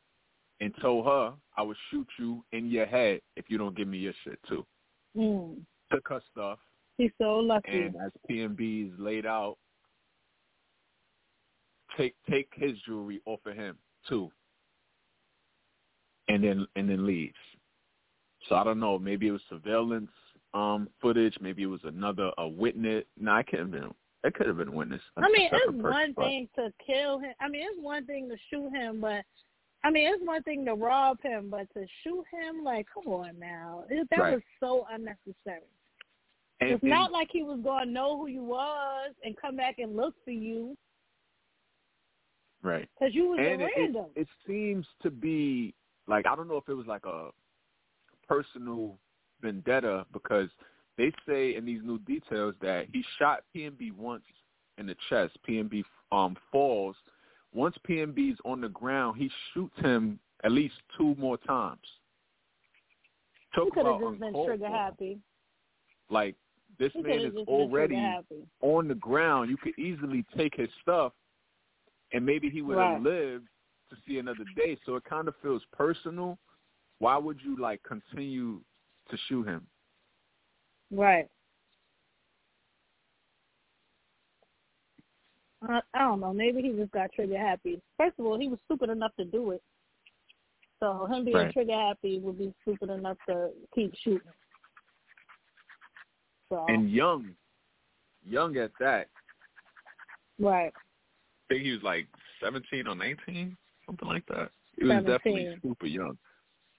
[0.60, 3.98] and told her, "I would shoot you in your head if you don't give me
[3.98, 4.66] your shit too."
[5.16, 5.64] Mm.
[5.90, 6.58] Took her stuff,
[6.98, 7.70] He's so lucky.
[7.82, 9.56] and as PNB's laid out,
[11.96, 13.76] take take his jewelry off of him
[14.08, 14.30] too,
[16.28, 17.34] and then and then leaves.
[18.48, 18.98] So I don't know.
[18.98, 20.10] Maybe it was surveillance.
[20.54, 21.36] um footage.
[21.40, 23.04] Maybe it was another a witness.
[23.18, 23.94] No, I can't have been.
[24.24, 25.02] It could have been a witness.
[25.16, 27.34] I mean, it's person, one but- thing to kill him.
[27.40, 29.24] I mean, it's one thing to shoot him, but
[29.84, 33.38] I mean, it's one thing to rob him, but to shoot him, like, come on
[33.38, 34.34] now, it, that Right.
[34.34, 35.62] was so unnecessary.
[36.60, 39.54] and, it's and- not like he was going to know who you was and come
[39.56, 40.76] back and look for you
[42.62, 42.88] right.
[42.98, 44.06] because you was and a it, random.
[44.16, 45.72] it, it seems to be
[46.08, 47.28] like I don't know if it was like a
[48.26, 48.98] personal
[49.40, 50.48] vendetta because
[50.96, 54.24] they say in these new details that he shot PNB once
[54.78, 55.38] in the chest.
[55.48, 56.96] PNB um falls.
[57.54, 61.80] Once PNB's on the ground, he shoots him at least two more times.
[63.54, 65.18] he Talk could have just been trigger happy.
[66.10, 66.36] Like
[66.78, 68.46] this He man is already been trigger happy.
[68.60, 69.50] on the ground.
[69.50, 71.12] You could easily take his stuff,
[72.12, 72.94] and maybe he would Right.
[72.94, 73.48] have lived
[73.90, 74.76] to see another day.
[74.84, 76.38] So it kind of feels personal.
[76.98, 78.60] Why would you like continue
[79.10, 79.66] to shoot him?
[80.90, 81.28] Right.
[85.62, 86.32] I, I don't know.
[86.32, 87.80] Maybe he just got trigger happy.
[87.96, 89.62] First of all, he was stupid enough to do it.
[90.80, 91.52] So him being Right.
[91.52, 94.20] trigger happy would be stupid enough to keep shooting.
[96.48, 97.34] So And young,
[98.24, 99.08] young at that.
[100.38, 102.06] right, I think he was like
[102.40, 104.50] seventeen or nineteen, something like that.
[104.78, 106.16] He was definitely super young,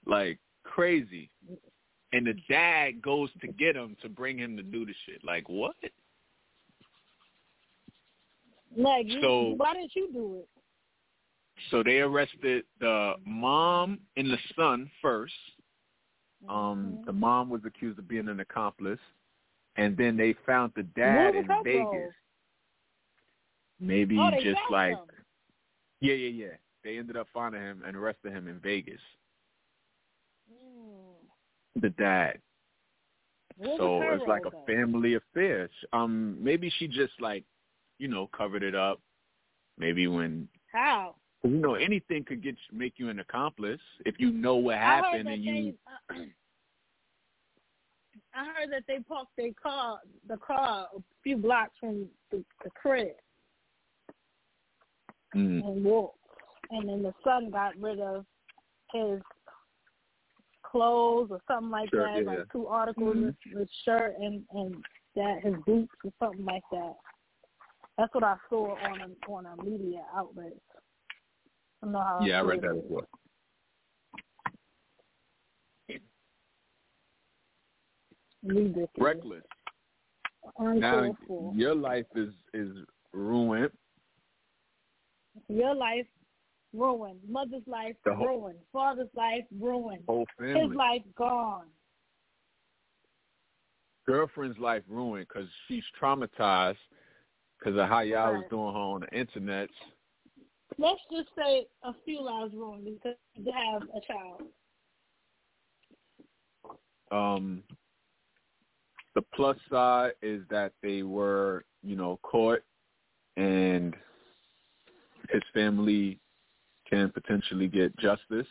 [0.06, 1.30] like crazy.
[2.12, 5.22] And the dad goes to get him to bring him to do the shit.
[5.22, 5.76] Like what?
[8.76, 10.48] Like you, So- why didn't you do it?
[11.70, 15.34] So they arrested the mom and the son first.
[16.48, 17.04] Um, Mhm.
[17.04, 19.00] the mom was accused of being an accomplice,
[19.76, 22.14] and then they found the dad in Vegas.
[23.78, 25.10] Maybe Oh, just like him.
[26.00, 26.56] yeah, yeah, yeah.
[26.82, 29.02] They ended up finding him and arrested him in Vegas.
[30.50, 31.16] Mm.
[31.76, 32.40] The dad.
[33.56, 35.68] What so it's like a family affair.
[35.92, 37.44] Um, maybe she just like,
[38.00, 39.00] you know, covered it up.
[39.78, 41.14] Maybe when How?
[41.44, 45.44] you know anything could get make you an accomplice if you know what happened and
[45.44, 45.74] you.
[46.10, 46.16] they.
[48.34, 52.70] I heard that they parked their car, the car, a few blocks from the, the
[52.70, 53.08] crib
[55.34, 55.64] Mm.
[55.64, 56.18] and walked.
[56.70, 58.26] And then the son got rid of
[58.92, 59.20] his
[60.62, 62.30] clothes or something like Shirt, that, yeah.
[62.30, 63.34] like two articles, Mhm.
[63.58, 64.84] his shirt and and
[65.14, 66.96] that his boots or something like that.
[67.98, 70.52] That's what I saw on a on a media outlet.
[71.82, 72.20] I don't know how.
[72.24, 73.06] Yeah, I read that as well.
[78.42, 78.88] Ridiculous.
[78.98, 79.42] Reckless.
[80.58, 81.14] Now
[81.54, 82.70] your life is is
[83.12, 83.70] ruined.
[85.48, 86.06] Your life
[86.72, 87.20] ruined.
[87.28, 88.58] Mother's life whole- ruined.
[88.72, 90.04] Father's life ruined.
[90.06, 91.66] Whole His life gone.
[94.06, 96.76] Girlfriend's life ruined because she's traumatized
[97.60, 99.68] because of how y'all was doing her on the internet.
[100.78, 104.42] Let's just say a few lives ruined because you have a child.
[107.10, 107.62] Um,
[109.14, 112.60] the plus side is that they were, you know, caught,
[113.36, 113.94] and
[115.28, 116.18] his family
[116.88, 118.46] can potentially get justice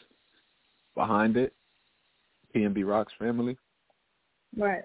[0.96, 1.54] behind it.
[2.56, 3.58] PNB Rock's family.
[4.58, 4.84] Right.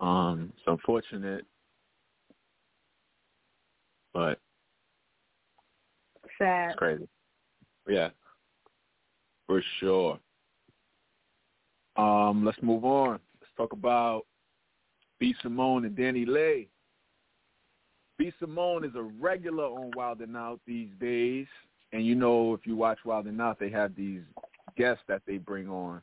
[0.00, 1.44] Um, it's unfortunate,
[4.12, 4.38] but
[6.38, 6.70] Sad.
[6.70, 7.08] it's crazy.
[7.88, 8.10] Yeah,
[9.46, 10.18] for sure.
[11.96, 13.18] Um, let's move on.
[13.40, 14.22] Let's talk about
[15.18, 15.34] B.
[15.42, 16.68] Simone and DaniLeigh.
[18.18, 18.32] B.
[18.38, 21.46] Simone is a regular on Wild 'N Out these days,
[21.92, 24.22] and you know if you watch Wild 'N Out, they have these
[24.76, 26.02] guests that they bring on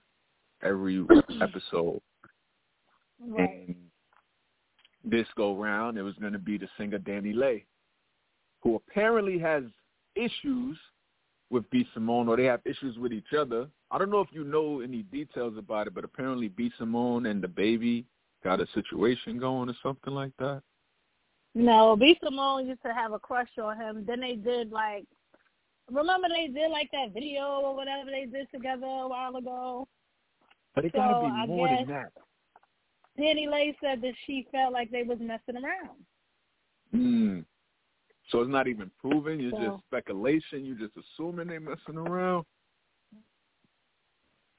[0.61, 1.05] every
[1.41, 2.01] episode.
[3.25, 3.67] Right.
[3.67, 3.75] And
[5.03, 7.63] this go round, it was going to be the singer DaniLeigh,
[8.61, 9.63] who apparently has
[10.15, 10.77] issues
[11.49, 11.87] with B.
[11.93, 13.67] Simone, or they have issues with each other.
[13.91, 16.71] I don't know if you know any details about it, but apparently B.
[16.77, 18.05] Simone and DaBaby
[18.43, 20.61] got a situation going or something like that.
[21.55, 22.17] No, B.
[22.23, 24.05] Simone used to have a crush on him.
[24.05, 25.05] Then they did like,
[25.91, 29.87] remember they did like that video or whatever they did together a while ago.
[30.75, 32.11] But it So, got to be I more than that.
[33.19, 35.97] DaniLeigh said that she felt like they was messing around.
[36.95, 37.45] Mm.
[38.29, 39.39] So it's not even proven.
[39.41, 40.65] It's So- just speculation.
[40.65, 42.45] You're just assuming they're messing around.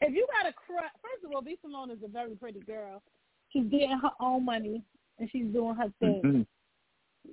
[0.00, 1.56] If you got a crush, first of all, B.
[1.62, 3.02] Simone is a very pretty girl.
[3.50, 4.82] She's getting her own money
[5.18, 6.22] and she's doing her thing.
[6.22, 6.46] Mhm.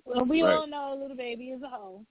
[0.03, 0.53] Well, we Right.
[0.57, 2.05] all know little baby is a hoe.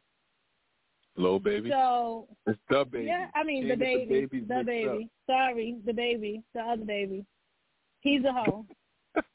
[1.17, 1.71] Little baby.
[1.71, 3.07] So it's the baby.
[3.07, 5.11] yeah, I mean the baby, the mixed baby.
[5.27, 7.27] Sorry, the baby, the other baby.
[8.01, 8.67] He's a hoe.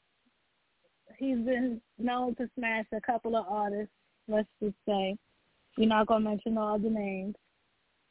[1.18, 3.94] he's been known to smash a couple of artists.
[4.32, 5.16] Let's just say,
[5.76, 7.34] we're not gonna mention all the names,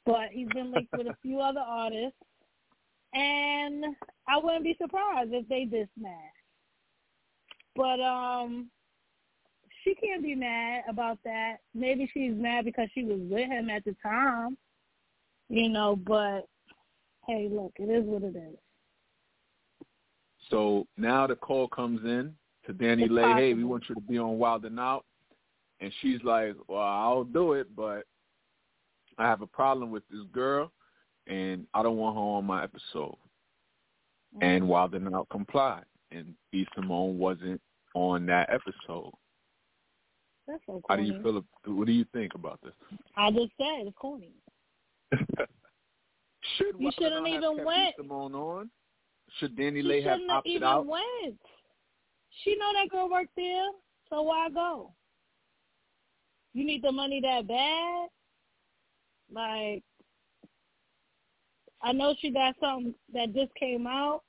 [0.05, 2.17] but he's been linked with a few other artists,
[3.13, 3.83] and
[4.27, 6.13] I wouldn't be surprised if they did smash.
[7.75, 8.69] But um,
[9.83, 11.57] she can't be mad about that.
[11.73, 14.57] Maybe she's mad because she was with him at the time,
[15.49, 15.95] you know.
[15.95, 16.41] But
[17.27, 18.57] hey, look, it is what it is.
[20.49, 23.33] So now the call comes in to Danny It's Lay.
[23.33, 25.05] Hey, we want you to be on Wild 'N Out,
[25.81, 28.05] and she's like, "Well, I'll do it, but
[29.17, 30.71] I have a problem with this girl,
[31.27, 33.17] and I don't want her on my episode."
[34.35, 34.43] Mm-hmm.
[34.43, 37.61] And Wild 'N Out complied, and B Simone wasn't
[37.95, 39.11] on that episode.
[40.47, 40.83] That's so corny.
[40.89, 41.43] How do you feel?
[41.75, 42.73] What do you think about this?
[43.17, 44.31] I just said it's corny.
[46.57, 47.95] Should You shouldn't have even went.
[47.97, 48.69] Simone on?
[49.39, 50.85] Should Danny She Lay have shouldn't opted even out?
[50.85, 51.39] went.
[52.43, 53.67] She know that girl worked there,
[54.09, 54.91] so why go?
[56.53, 58.09] You need the money that bad?
[59.33, 59.83] Like,
[61.81, 64.21] I know she got something that just came out,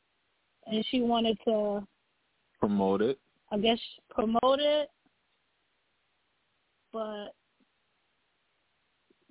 [0.67, 1.87] and she wanted to,
[2.61, 3.19] Promote it.
[3.51, 4.89] I guess, promote it.
[6.93, 7.31] But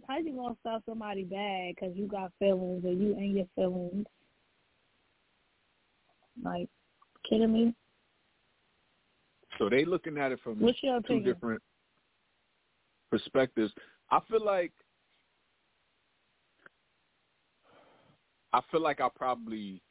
[0.07, 4.05] how you gonna stop somebody bad because you got feelings and you in your feelings?
[6.43, 6.67] Like,
[7.29, 7.73] kidding me?
[9.57, 11.33] So they looking at it from What's your two opinion?
[11.33, 11.61] different
[13.11, 13.71] perspectives.
[14.09, 14.71] I feel like
[18.53, 19.81] I feel like I probably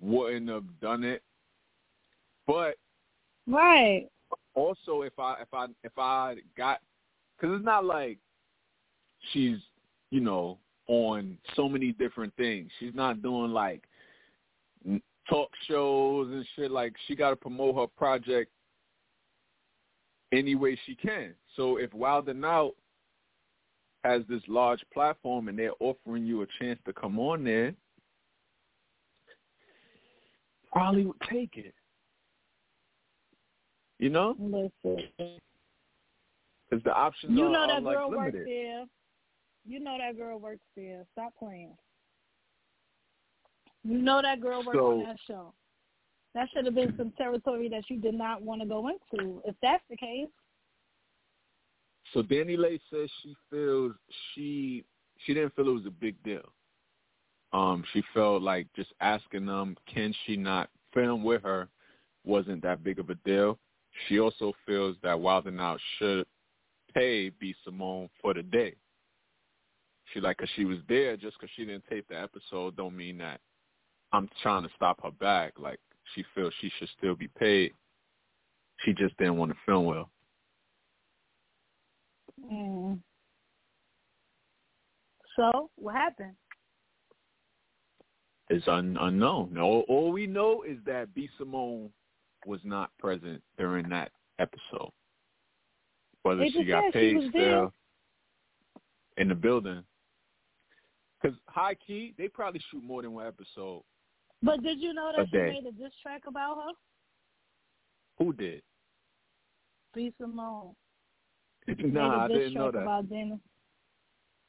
[0.00, 1.22] wouldn't have done it,
[2.46, 2.76] but
[3.46, 4.08] Right.
[4.54, 6.80] also if I if I if I got
[7.36, 8.18] because it's not like
[9.32, 9.58] she's
[10.10, 12.70] you know on so many different things.
[12.80, 13.84] She's not doing like
[15.28, 16.70] talk shows and shit.
[16.70, 18.50] Like she got to promote her project
[20.32, 21.34] any way she can.
[21.56, 22.74] So if Wild 'N Out
[24.04, 27.74] has this large platform and they're offering you a chance to come on there,
[30.72, 31.74] probably would take it.
[33.98, 35.08] You know, Listen.
[36.70, 38.46] because the options You are, know are that like girl works limited.
[38.46, 38.84] there.
[39.66, 41.04] You know that girl works there.
[41.12, 41.76] Stop playing.
[43.84, 45.52] You know that girl works So- on that show.
[46.34, 49.42] That should have been some territory that you did not want to go into.
[49.44, 50.28] If that's the case,
[52.12, 53.92] So DaniLeigh says she feels
[54.34, 54.84] she
[55.18, 56.52] she didn't feel it was a big deal.
[57.52, 61.68] Um, she felt like just asking them, can she not film with her,
[62.24, 63.58] wasn't that big of a deal.
[64.08, 66.26] She also feels that Wild 'N Out should
[66.94, 68.74] pay B Simone for the day.
[70.12, 73.18] She like, cause she was there, just cause she didn't tape the episode, don't mean
[73.18, 73.40] that
[74.12, 75.52] I'm trying to stop her back.
[75.58, 75.78] Like
[76.14, 77.72] she feels she should still be paid.
[78.84, 80.10] She just didn't want to film well.
[82.50, 82.98] mm.
[85.36, 86.34] so what happened?
[88.48, 89.56] It's un- unknown.
[89.58, 91.28] All, all we know is that B.
[91.38, 91.90] Simone
[92.46, 94.90] was not present during that episode.
[96.22, 97.70] Whether she got said she paid still there.
[99.18, 99.84] in the building.
[101.22, 103.82] Because high key, they probably shoot more than one episode.
[104.42, 106.72] But did you know that she made a diss track about her?
[108.18, 108.62] Who did?
[109.94, 110.74] B Simone.
[111.78, 112.82] nah, I made a diss didn't know that.
[112.82, 113.38] about Dana.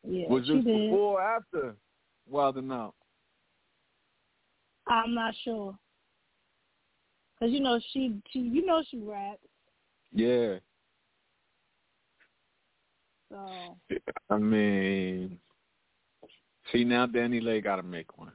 [0.08, 0.66] Yeah, was this did.
[0.66, 1.76] before or after
[2.28, 2.96] Wild 'N Out?
[4.88, 5.78] I'm not sure.
[7.40, 9.40] Cause you know she, she, you know she raps.
[10.14, 10.58] Yeah.
[13.30, 13.78] So
[14.30, 15.40] I mean,
[16.72, 18.32] see now DaniLeigh got to make one.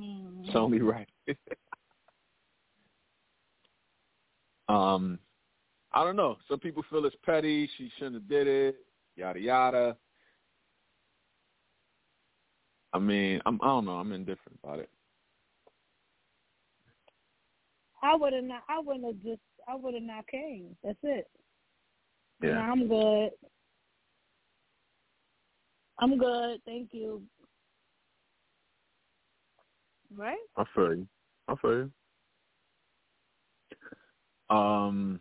[0.00, 1.08] It's only right.
[4.68, 5.18] um,
[5.92, 6.36] I don't know.
[6.48, 7.68] Some people feel it's petty.
[7.76, 8.76] She shouldn't have did it.
[9.16, 9.96] Yada yada.
[12.92, 13.58] I mean, I'm.
[13.62, 13.92] I don't know.
[13.92, 14.90] I'm indifferent about it.
[18.02, 18.62] I would have not.
[18.68, 19.40] I wouldn't have just.
[19.68, 20.76] I would have not came.
[20.82, 21.28] That's it.
[22.42, 22.54] Yeah.
[22.54, 23.30] Nah, I'm good.
[25.98, 26.60] I'm good.
[26.64, 27.22] Thank you.
[30.16, 30.38] Right?
[30.56, 31.06] I feel you.
[31.48, 31.88] I feel
[34.50, 34.56] you.
[34.56, 35.20] Um,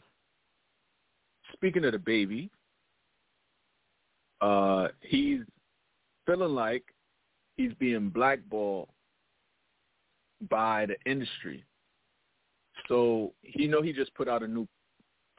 [1.53, 2.49] speaking of DaBaby,
[4.41, 5.41] uh, he's
[6.25, 6.83] feeling like
[7.57, 8.87] he's being blackballed
[10.49, 11.63] by the industry.
[12.87, 14.67] So you know he just put out a new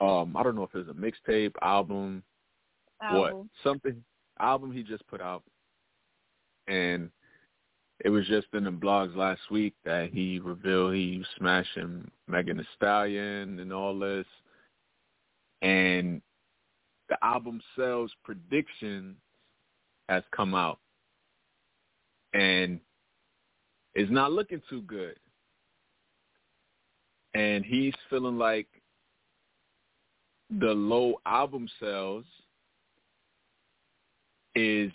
[0.01, 2.22] um I don't know if it's a mixtape, album,
[3.16, 3.32] what
[3.62, 4.03] something
[4.40, 5.42] album he just put out,
[6.66, 7.11] and
[8.01, 12.59] it was just in the blogs last week that he revealed he was smashing Megan
[12.59, 14.26] Thee Stallion and all this,
[15.62, 16.22] and
[17.09, 19.16] the album sales prediction
[20.09, 20.78] has come out,
[22.34, 22.78] and
[23.94, 25.16] it's not looking too good.
[27.34, 28.68] And he's feeling like
[30.51, 32.24] the low album sales
[34.55, 34.90] is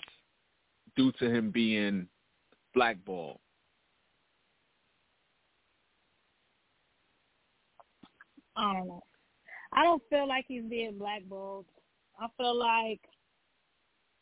[0.96, 2.08] due to him being
[2.74, 3.40] blackballed.
[8.56, 9.04] I don't know.
[9.72, 11.66] I don't feel like he's being blackballed.
[12.20, 13.02] I feel like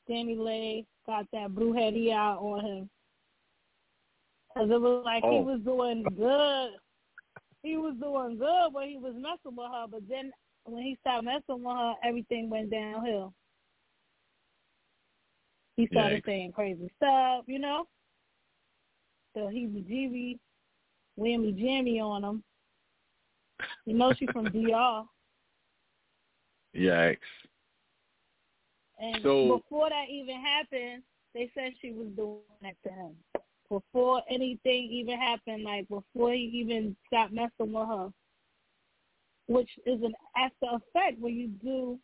[0.10, 2.90] DaniLeigh got that brujeria on him.
[4.54, 5.32] Because it was like oh.
[5.32, 6.72] he was doing good.
[7.64, 10.32] He was doing good when he was messing with her, but then
[10.66, 13.34] when he stopped messing with her, everything went downhill.
[15.78, 16.26] He started Yikes.
[16.26, 17.88] saying crazy stuff, you know.
[19.36, 20.40] So he was jeebie,
[21.20, 22.44] whammy jammy on him.
[23.86, 25.04] You know she's from DR.
[26.76, 27.18] Yikes.
[29.00, 31.04] And so, before that even happened,
[31.34, 33.16] they said she was doing that to him.
[33.70, 38.10] Before anything even happened, like before he even stopped messing with her,
[39.48, 42.00] which is an after effect when you do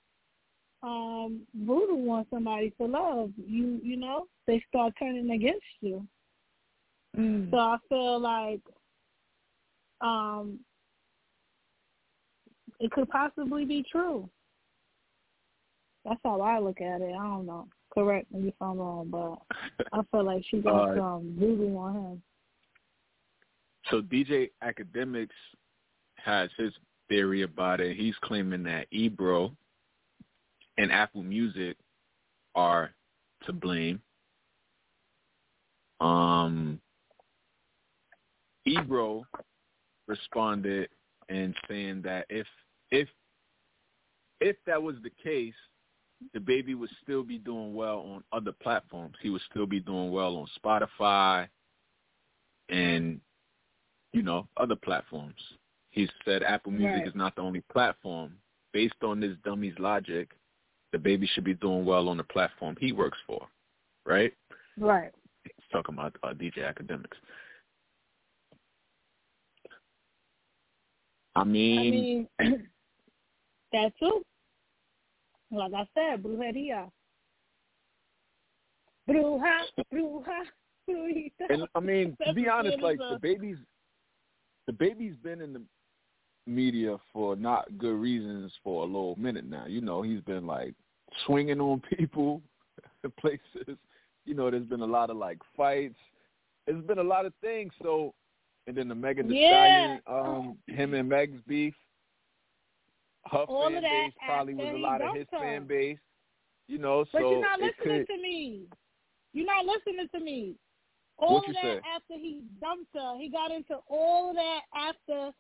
[0.84, 3.32] um voodoo on somebody for love.
[3.36, 6.08] You you know they start turning against you.
[7.18, 7.52] Mm.
[7.52, 8.62] So I feel like
[10.02, 10.60] um
[12.80, 14.30] it could possibly be true.
[16.06, 17.14] That's how I look at it.
[17.14, 17.68] I don't know.
[17.94, 21.94] Correct me if I'm wrong, but I feel like she got uh, some voodoo on
[21.96, 22.22] him.
[23.90, 25.30] So DJ Akademiks
[26.18, 26.72] has his
[27.10, 27.98] theory about it.
[27.98, 29.56] He's claiming that Ebro
[30.78, 31.78] and Apple Music
[32.56, 32.92] are
[33.46, 34.02] to blame.
[36.00, 36.80] Um,
[38.68, 39.26] Ebro
[40.08, 40.90] responded
[41.30, 42.48] and saying that if
[42.92, 43.08] if
[44.40, 45.54] if that was the case,
[46.36, 49.16] DaBaby would still be doing well on other platforms.
[49.22, 51.48] He would still be doing well on Spotify
[52.70, 53.20] and
[54.14, 55.40] you know other platforms.
[55.90, 57.08] He said Apple Music right.
[57.08, 58.34] is not the only platform.
[58.74, 60.32] Based on this dummy's logic,
[60.94, 63.48] DaBaby should be doing well on the platform he works for,
[64.06, 64.34] right?
[64.78, 65.12] Right.
[65.44, 67.18] He's talking about uh, DJ Akademiks.
[71.38, 72.68] I mean, I mean
[73.72, 74.24] that too.
[75.52, 76.90] Like I said, brujeria.
[79.10, 79.60] Bruja,
[79.94, 80.40] bruja,
[80.90, 81.32] bruja.
[81.50, 83.58] And I mean, to be honest, like the uh, baby's,
[84.70, 85.62] DaBaby's been in the
[86.46, 89.66] media for not good reasons for a little minute now.
[89.68, 90.74] You know, he's been like
[91.26, 92.42] swinging on people
[93.20, 93.78] places.
[94.26, 95.96] You know, there's been a lot of like fights.
[96.66, 97.72] There's been a lot of things.
[97.82, 98.14] So,
[98.68, 99.98] and then the Megan Thee yeah.
[100.02, 101.74] Stallion, um, him and Meg's beef.
[103.32, 105.98] Her All fan base probably was a lot of his fan base.
[106.68, 108.64] You know, so but you're not listening could, to me.
[109.34, 110.56] You're not listening to me.
[111.18, 111.82] All what of that say?
[111.96, 113.18] after he dumped her.
[113.18, 115.32] He got into all of that after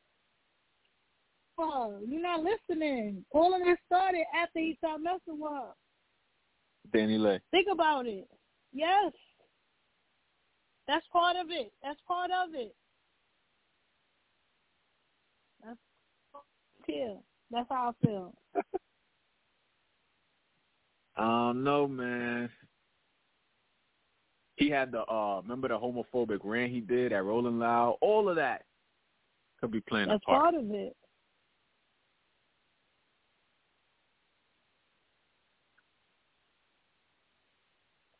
[1.57, 1.99] her.
[2.07, 3.25] You're not listening.
[3.31, 5.71] All of this started after he stopped messing with her.
[6.93, 7.41] DaniLeigh.
[7.51, 8.27] Think about it.
[8.73, 9.11] Yes.
[10.87, 11.71] That's part of it.
[11.83, 12.73] That's part of it.
[15.63, 15.77] That's
[16.87, 17.13] yeah.
[17.51, 18.33] That's how I feel.
[21.15, 22.49] I don't know, man.
[24.55, 27.97] He had the uh remember the homophobic rant he did at Rolling Loud?
[28.01, 28.63] All of that
[29.61, 30.53] could be playing That's a part.
[30.53, 30.95] part of it.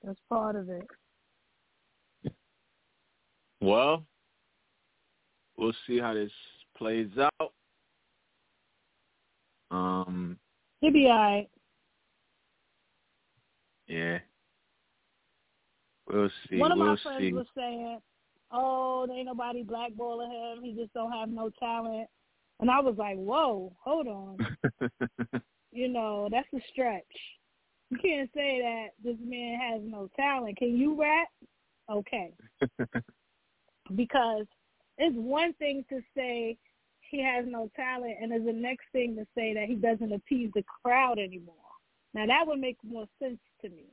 [0.03, 0.88] That's part of it.
[3.59, 4.03] Well,
[5.57, 6.32] we'll see how this
[6.78, 7.51] plays out.
[9.72, 10.38] Um,
[10.82, 11.49] He'll be all right.
[13.88, 14.20] Yeah.
[16.07, 16.57] We'll see.
[16.57, 17.34] One of we'll my friends see.
[17.34, 17.99] was saying,
[18.51, 20.63] "Oh, there ain't nobody blackballing him.
[20.63, 22.07] He just don't have no talent."
[22.59, 24.38] And I was like, "Whoa, hold on.
[25.72, 27.03] you know, that's a stretch.
[27.89, 30.57] You can't say that this man has no talent.
[30.57, 31.28] Can you rap?
[31.89, 32.34] Okay.
[33.95, 34.45] because
[34.97, 36.57] it's one thing to say
[37.10, 40.51] he has no talent, and it's the next thing to say that he doesn't appease
[40.53, 41.55] the crowd anymore.
[42.14, 43.86] Now that would make more sense to me.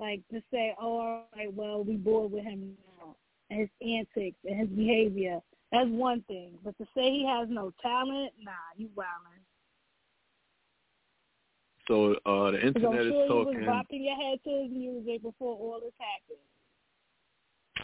[0.00, 3.16] Like to say, oh, all right, well, we bored with him now,
[3.50, 5.40] and his antics and his behavior.
[5.70, 6.52] That's one thing.
[6.64, 9.40] But to say he has no talent, nah, you wildin'.
[11.86, 13.52] So uh, the internet I'm sure is talking.
[13.54, 16.38] You was bopping your head to his music before all this happened.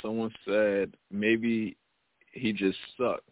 [0.02, 1.76] Someone said maybe
[2.32, 3.28] he just sucked.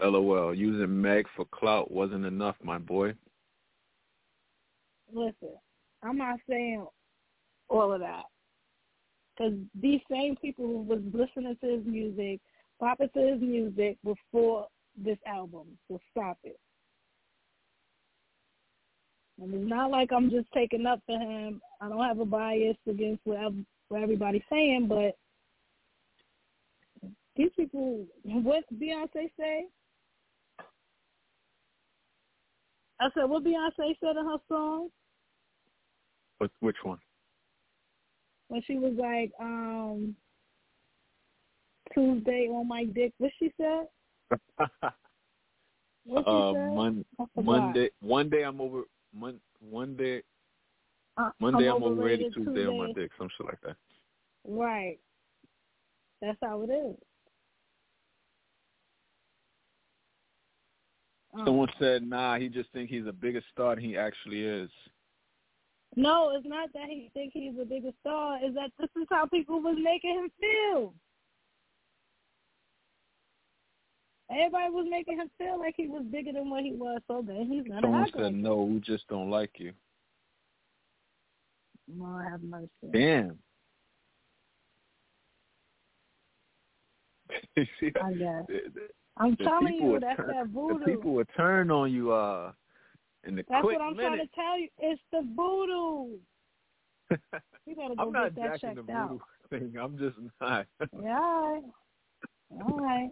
[0.00, 0.54] LOL.
[0.54, 3.14] Using Meg for clout wasn't enough, my boy.
[5.12, 5.56] Listen,
[6.02, 6.86] I'm not saying
[7.68, 8.24] all of that.
[9.36, 12.40] Because these same people who was listening to his music,
[12.80, 15.66] popping to his music before this album.
[15.88, 16.58] So stop it.
[19.40, 21.60] And it's not like I'm just taking up for him.
[21.80, 23.38] I don't have a bias against what,
[23.88, 25.16] what everybody's saying, but
[27.36, 29.66] these people, what Beyonce say?
[33.00, 34.88] I said, what Beyonce said in her song?
[36.38, 36.98] What, which one?
[38.48, 40.16] When she was like, um,
[41.94, 43.12] Tuesday on my dick.
[43.18, 43.86] What she said?
[46.04, 46.74] what she uh, said?
[46.74, 47.04] Mon-
[47.36, 47.90] Monday.
[48.00, 48.82] One day I'm over.
[49.14, 50.22] Mon- one day.
[51.16, 52.32] Uh, Monday I'm, I'm overrated.
[52.34, 53.10] Tuesday, Tuesday on my dick.
[53.18, 53.76] Some shit like that.
[54.44, 54.98] Right.
[56.20, 56.96] That's how it is.
[61.34, 61.44] Mm.
[61.44, 64.70] Someone said, "Nah, he just think he's a bigger star than he actually is."
[65.96, 68.42] No, it's not that he think he's a bigger star.
[68.44, 70.94] Is that this is how people was making him feel.
[74.30, 77.00] Everybody was making him feel like he was bigger than what he was.
[77.06, 79.72] So then he's gonna Someone said, like "No, we just don't like you."
[81.96, 82.68] Lord have mercy.
[82.92, 83.38] Damn.
[87.56, 88.44] I guess.
[89.18, 90.78] I'm the telling you, that's turn, that voodoo.
[90.78, 92.52] The people will turn on you uh
[93.24, 94.08] in the that's what I'm minute.
[94.08, 94.68] trying to tell you.
[94.78, 96.18] It's the voodoo.
[97.66, 99.20] You gotta go I'm not get that jacking checked the out.
[99.50, 99.80] voodoo thing.
[99.80, 100.66] I'm just not.
[101.02, 101.62] Yeah, all right.
[102.62, 103.10] All right.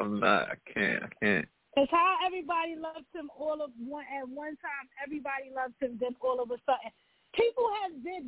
[0.00, 0.48] I'm not.
[0.50, 1.02] I can't.
[1.02, 1.48] I can't.
[1.74, 4.86] Cause how everybody loves him all of one at one time.
[5.04, 5.98] Everybody loves him.
[6.00, 6.90] Then all of a sudden,
[7.34, 8.24] people have did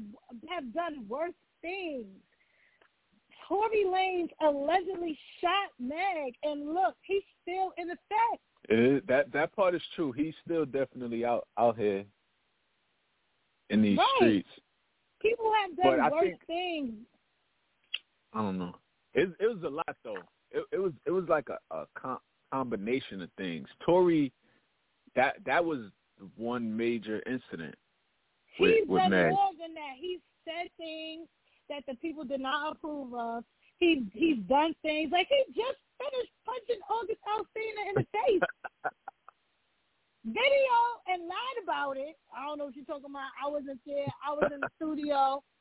[0.51, 1.33] have done worse
[1.63, 2.07] things.
[3.49, 8.43] Tory Lanez allegedly shot Meg, and look, he's still in effect.
[8.69, 10.13] It is, that that part is true.
[10.13, 12.05] He's still definitely out out here
[13.71, 14.17] in these Right.
[14.17, 14.49] streets.
[15.21, 17.07] People have But done I worse think- things.
[18.35, 18.75] I don't know.
[19.15, 20.23] It it was a lot though.
[20.51, 22.21] It it was it was like a, a com-
[22.53, 23.69] combination of things.
[23.81, 24.33] Tory,
[25.17, 25.91] that that was
[26.37, 27.75] one major incident.
[28.61, 29.31] With- He's with done Meg.
[29.33, 29.95] more than that.
[29.99, 31.27] He's said things
[31.69, 33.45] that the people did not approve of.
[33.79, 38.43] He he's done things like he just finished punching August Alsina in the face.
[40.27, 42.19] Video and lied about it.
[42.35, 43.31] I don't know what you're talking about.
[43.39, 44.11] I wasn't there.
[44.21, 45.43] I was in the studio.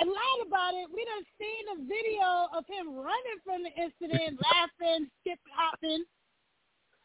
[0.00, 0.88] And lied about it.
[0.88, 6.04] We done seen a video of him running from the incident, laughing, skip hopping,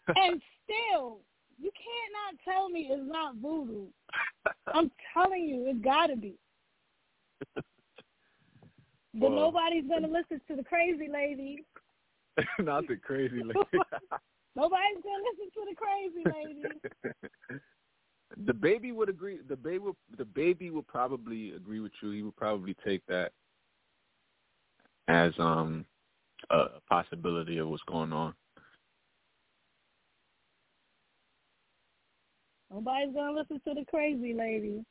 [0.07, 1.19] and still,
[1.59, 3.87] you can't not tell me it's not voodoo.
[4.73, 6.35] I'm telling you, it's got to be.
[9.13, 11.65] But Well- nobody's gonna listen to the crazy lady.
[12.59, 13.59] Not the crazy lady.
[14.55, 17.61] Nobody's gonna listen to the crazy lady.
[18.45, 19.37] DaBaby would agree.
[19.47, 22.11] DaBaby, would, DaBaby would probably agree with you.
[22.11, 23.31] He would probably take that
[25.07, 25.85] as um
[26.49, 28.33] a possibility of what's going on.
[32.71, 34.83] Nobody's gonna listen to the crazy lady.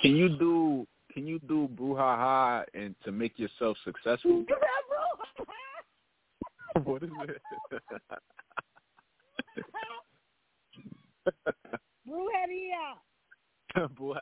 [0.00, 0.86] Can you do?
[1.12, 4.44] Can you do brouhaha and to make yourself successful?
[6.84, 7.42] what is it?
[12.08, 13.88] Brujeria.
[13.96, 14.18] Boy,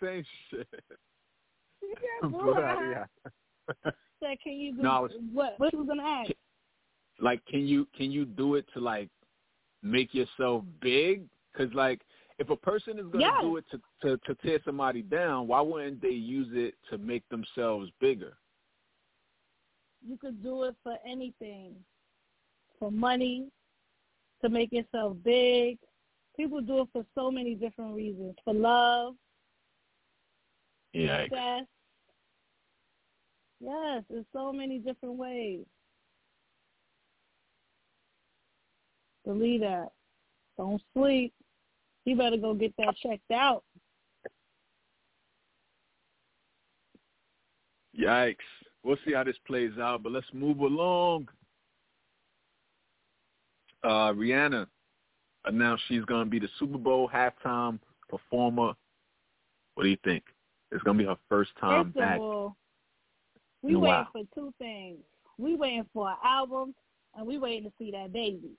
[0.00, 0.66] same shit.
[0.70, 2.32] Said brujeria.
[2.32, 3.06] Brouhaha.
[4.20, 5.54] Said, can you do No, was- what?
[5.58, 6.30] What was gonna ask?
[7.20, 9.08] like can you can you do it to like
[9.82, 11.22] make yourself big
[11.52, 12.00] because like
[12.38, 13.42] if a person is going to Yes.
[13.42, 17.26] do it to, to to tear somebody down why wouldn't they use it to make
[17.28, 18.36] themselves bigger
[20.06, 21.74] You could do it for anything.
[22.78, 23.50] For money,
[24.42, 25.78] to make yourself big.
[26.36, 28.34] People do it for so many different reasons.
[28.44, 29.14] For love,
[30.92, 31.64] yeah success.
[33.60, 35.64] Yes, there's so many different ways.
[39.24, 39.92] Believe that.
[40.58, 41.32] Don't sleep.
[42.04, 43.64] You better go get that checked out.
[47.98, 48.36] yikes
[48.82, 51.28] we'll see how this plays out but let's move along
[53.84, 54.66] uh rihanna
[55.44, 57.78] announced she's going to be the super bowl halftime
[58.08, 58.72] performer
[59.74, 60.24] what do you think
[60.72, 62.56] it's going to be her first time First back of all,
[63.64, 64.98] we in waiting for two things.
[65.38, 66.74] We waiting for an album,
[67.16, 68.50] and we waiting to see that baby.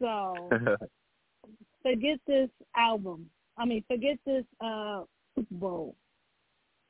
[0.00, 0.50] So
[1.82, 3.28] forget this album.
[3.56, 5.02] I mean, forget this uh
[5.36, 5.94] Super Bowl.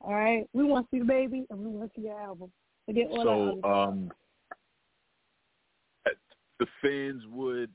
[0.01, 2.51] All right, we want to see the baby and we want to see your album.
[2.85, 4.11] Forget all so um,
[6.59, 7.69] the fans would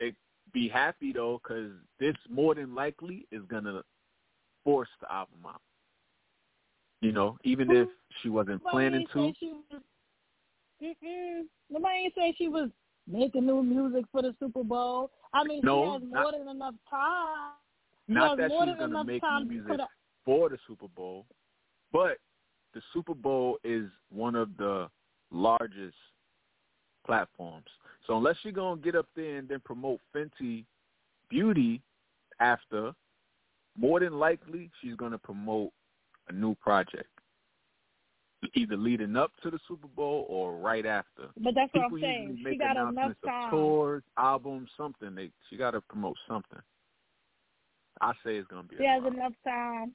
[0.00, 0.10] eh,
[0.52, 3.82] be happy though, because this more than likely is gonna
[4.64, 5.60] force the album out.
[7.00, 7.88] You know, even if
[8.20, 9.32] she wasn't Nobody planning to.
[9.38, 9.52] she
[10.80, 12.70] was, nobody ain't say she was
[13.06, 15.10] making new music for the Super Bowl.
[15.32, 17.52] I mean, No, she has more than enough time.
[18.06, 19.88] She Not that she's gonna make new music a,
[20.24, 21.26] for the Super Bowl,
[21.92, 22.18] but
[22.74, 24.88] the Super Bowl is one of the
[25.30, 25.96] largest
[27.06, 27.66] platforms.
[28.06, 30.64] So unless you're gonna get up there and then promote Fenty
[31.28, 31.80] Beauty
[32.40, 32.92] after,
[33.76, 35.70] more than likely she's gonna promote
[36.28, 37.08] a new project,
[38.54, 41.28] either leading up to the Super Bowl or right after.
[41.38, 42.44] But that's what I'm saying.
[42.46, 43.50] She got enough time.
[43.50, 45.14] tours, albums, something.
[45.14, 46.60] They she got to promote something.
[48.00, 48.76] I say it's gonna be.
[48.78, 49.92] She has enough time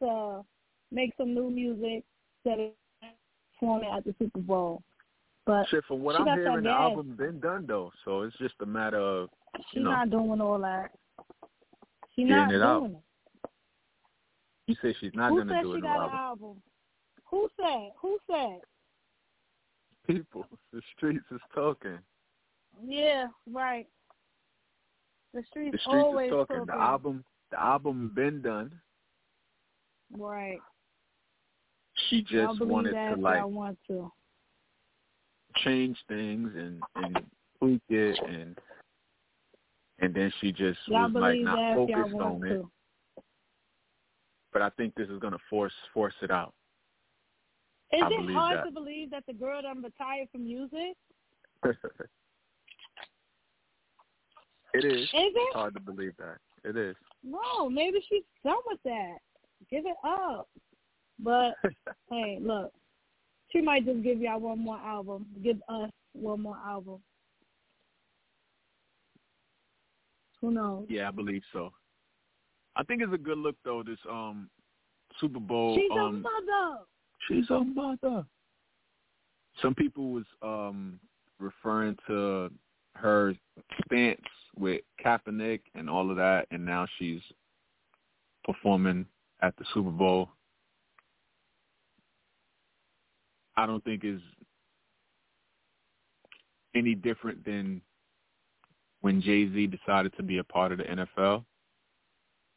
[0.00, 0.44] to
[0.90, 2.04] make some new music
[2.44, 2.72] that is
[3.58, 4.82] perform it at the Super Bowl.
[5.46, 8.54] But Shit, from what she I'm hearing, the album's been done though, so it's just
[8.60, 9.30] a matter of
[9.70, 9.90] she's you know.
[9.90, 10.90] not doing all that.
[12.14, 12.80] She's not it out.
[12.80, 13.50] doing it.
[14.66, 16.62] You say she's not Who gonna said do she a new got an album.
[17.30, 17.90] Who said?
[18.00, 18.60] Who said?
[20.06, 21.98] People, the streets is talking.
[22.86, 23.86] Yeah, right.
[25.34, 26.64] The streets, The streets always is talking.
[26.66, 28.72] The album, the album been done.
[30.16, 30.58] Right.
[32.08, 34.10] She just wanted that to like y'all want to.
[35.64, 37.18] change things and and
[37.58, 38.56] tweak it and
[39.98, 42.64] and then she just Y'all was like not focused on it.
[44.52, 46.54] But I think this is gonna force force it out.
[47.92, 48.64] Is I it hard that.
[48.64, 50.94] to believe that the girl done retired from music?
[51.64, 51.76] it
[54.84, 55.04] is.
[55.04, 55.54] Is It's it?
[55.54, 56.36] hard to believe that.
[56.64, 56.96] It is.
[57.24, 59.16] No, maybe she's done with that.
[59.70, 60.48] Give it up.
[61.18, 61.54] But
[62.10, 62.72] hey, look,
[63.50, 65.26] she might just give y'all one more album.
[65.42, 67.00] Give us one more album.
[70.40, 70.86] Who knows?
[70.88, 71.72] Yeah, I believe so.
[72.76, 73.82] I think it's a good look though.
[73.84, 74.48] This um
[75.20, 75.76] Super Bowl.
[75.76, 76.78] She's a um, mother.
[77.26, 78.24] She's a mother.
[79.62, 81.00] Some people was um
[81.40, 82.50] referring to
[82.94, 83.34] her
[83.86, 84.20] stance
[84.56, 87.20] with Kaepernick and all of that, and now she's
[88.44, 89.06] performing
[89.40, 90.30] at the Super Bowl.
[93.56, 94.20] I don't think is
[96.74, 97.80] any different than
[99.00, 101.44] when Jay Z decided to be a part of the NFL,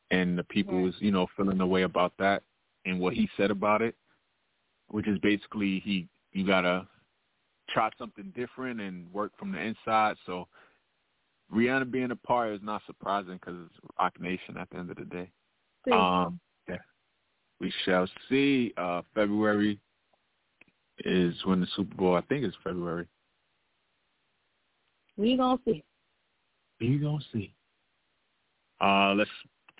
[0.09, 2.43] and the people was you know feeling the way about that
[2.85, 3.95] and what he said about it,
[4.91, 6.87] which is basically he you gotta
[7.69, 10.15] try something different and work from the inside.
[10.25, 10.47] So
[11.53, 14.97] Rihanna being a part is not surprising because it's Roc Nation at the end of
[14.97, 15.31] the day.
[15.91, 16.77] Um, yeah,
[17.59, 18.73] we shall see.
[18.77, 19.79] Uh, February
[21.05, 22.15] is when the Super Bowl.
[22.15, 23.07] I think it's February.
[25.17, 25.83] we gonna see.
[26.79, 27.53] We gonna see.
[28.79, 29.29] Uh, let's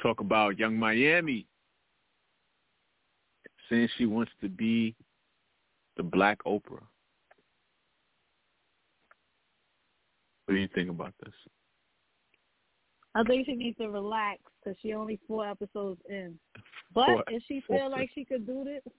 [0.02, 1.48] talk about Yung Miami.
[3.72, 4.94] Saying she wants to be
[5.96, 6.84] the Black Oprah.
[10.46, 11.34] What do you think about this?
[13.16, 16.38] I think she needs to relax because she only four episodes in.
[16.94, 18.94] But Four- if she four feel like she could do this,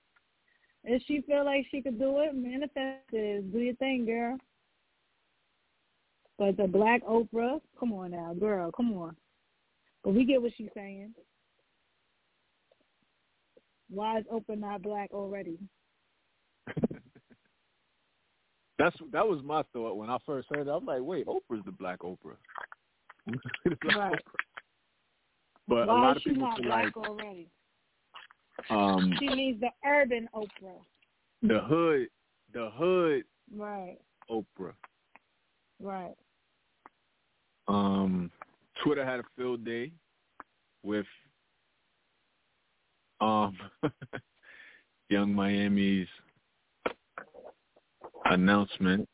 [0.84, 3.52] if she feel like she could do it, manifest it.
[3.52, 4.38] Do your thing, girl.
[6.38, 9.16] But the Black Oprah, come on now, girl, come on.
[10.02, 11.14] But we get what she's saying.
[13.92, 15.58] Why is Oprah not black already?
[18.78, 20.70] That's that was my thought when I first heard it.
[20.70, 22.36] I'm like, wait, Oprah's the Black Oprah.
[23.26, 23.36] The
[23.82, 24.12] Black Right.
[24.14, 24.18] Oprah.
[25.68, 27.48] But a Why lot is of people not black like already?
[28.70, 30.80] um, She needs the urban Oprah.
[31.42, 32.08] the hood,
[32.54, 33.24] the hood
[33.54, 33.98] Right,
[34.30, 34.72] Oprah.
[35.80, 36.14] right.
[37.68, 38.30] Um,
[38.82, 39.92] Twitter had a field day
[40.82, 41.06] with
[43.22, 43.56] um,
[45.08, 46.08] Yung Miami's
[48.24, 49.08] announcement.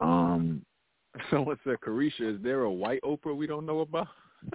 [0.00, 0.64] Um,
[1.30, 4.08] someone said, "Caresha, is there a white Oprah we don't know about?"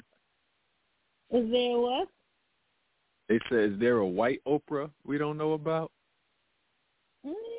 [1.30, 2.08] Is there what?
[3.28, 5.92] They said, "Is there a white Oprah we don't know about?"
[7.26, 7.57] Mm.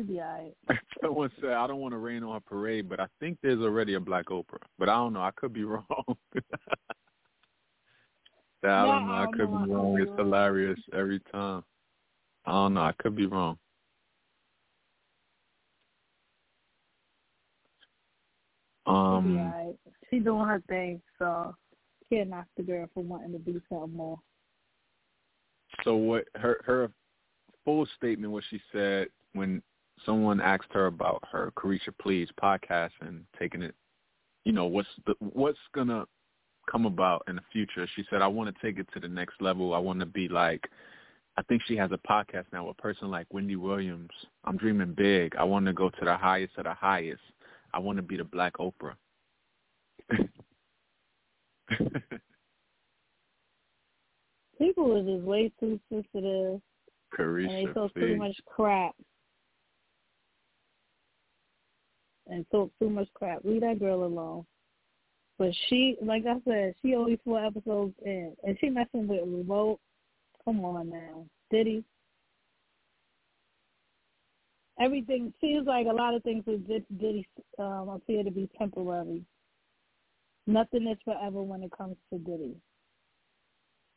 [0.00, 0.56] She be alright.
[1.02, 3.94] Someone said, "I don't want to rain on her parade, but I think there's already
[3.94, 5.20] a black Oprah, but I don't know.
[5.20, 5.84] I could be wrong."
[8.62, 9.14] I don't know.
[9.14, 9.38] I could.
[9.38, 9.98] Be wrong.
[10.00, 11.64] It's hilarious every time.
[12.46, 12.82] I don't know.
[12.82, 13.58] I could be wrong.
[18.86, 19.76] Um, alright.
[20.08, 21.54] she doing her thing, so
[22.10, 24.18] can't knock the girl for wanting to be something more.
[25.84, 26.90] So what her her
[27.64, 29.62] full statement what she said when
[30.04, 33.74] someone asked her about her Caresha Please podcast and taking it,
[34.44, 36.06] you know, what's the what's gonna
[36.70, 37.86] come about in the future.
[37.96, 39.74] She said, I want to take it to the next level.
[39.74, 40.62] I want to be like,
[41.36, 44.10] I think she has a podcast now, a person like Wendy Williams.
[44.44, 45.34] I'm dreaming big.
[45.36, 47.22] I want to go to the highest of the highest.
[47.72, 48.94] I want to be the Black Oprah.
[54.58, 56.60] People are just way too sensitive.
[57.16, 58.94] Caresha, and they talk too much crap.
[62.30, 63.40] And talk too much crap.
[63.44, 64.46] Leave that girl alone.
[65.36, 69.80] But she, like I said, she only four episodes in, and she messing with Revolt.
[70.44, 71.82] Come on now, Diddy.
[74.78, 77.26] Everything seems like a lot of things with Diddy
[77.58, 79.22] um, appear to be temporary.
[80.46, 82.56] Nothing is forever when it comes to Diddy.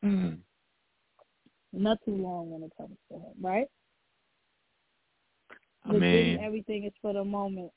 [0.04, 0.36] Mm-hmm.
[1.74, 3.68] Not too long when it comes to him, right?
[5.86, 7.72] I mean, Diddy, everything is for the moment.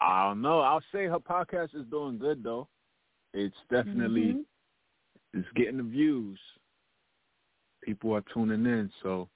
[0.00, 0.60] I don't know.
[0.60, 2.68] I'll say her podcast is doing good though.
[3.34, 5.38] It's definitely mm-hmm.
[5.38, 6.38] it's getting the views.
[7.82, 9.28] People are tuning in, so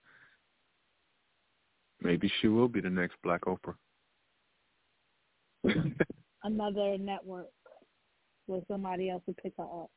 [2.03, 3.75] maybe she will be the next Black Oprah.
[6.45, 7.47] Another network
[8.47, 9.91] where somebody else will pick her up.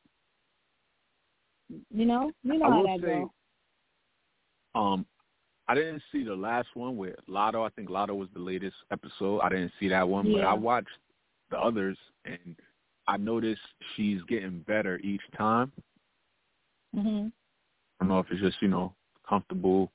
[1.90, 3.28] You know, you know I how that say, goes.
[4.74, 5.06] Um,
[5.68, 7.66] I didn't see the last one with Latto.
[7.66, 9.40] I think Latto was the latest episode.
[9.40, 10.38] I didn't see that one, yeah.
[10.38, 10.88] but I watched
[11.50, 12.56] the others, and
[13.06, 13.60] I noticed
[13.94, 15.70] she's getting better each time.
[16.96, 17.30] Mhm.
[18.00, 18.94] I don't know if it's just you know
[19.28, 19.92] comfortable,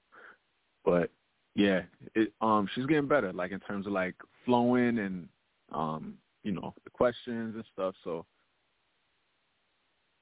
[0.86, 1.10] but
[1.56, 1.82] yeah,
[2.14, 4.16] it um she's getting better, like in terms of like
[4.46, 5.28] flowing and
[5.72, 7.96] um you know the questions and stuff.
[8.04, 8.26] So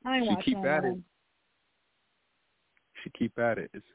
[0.06, 0.97] I she keep at it.
[3.04, 3.70] She keep at it.
[3.74, 3.86] It's,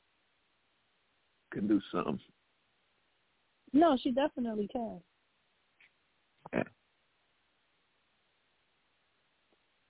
[1.56, 2.20] can do something.
[3.72, 5.00] No, she definitely can.
[6.52, 6.62] Yeah.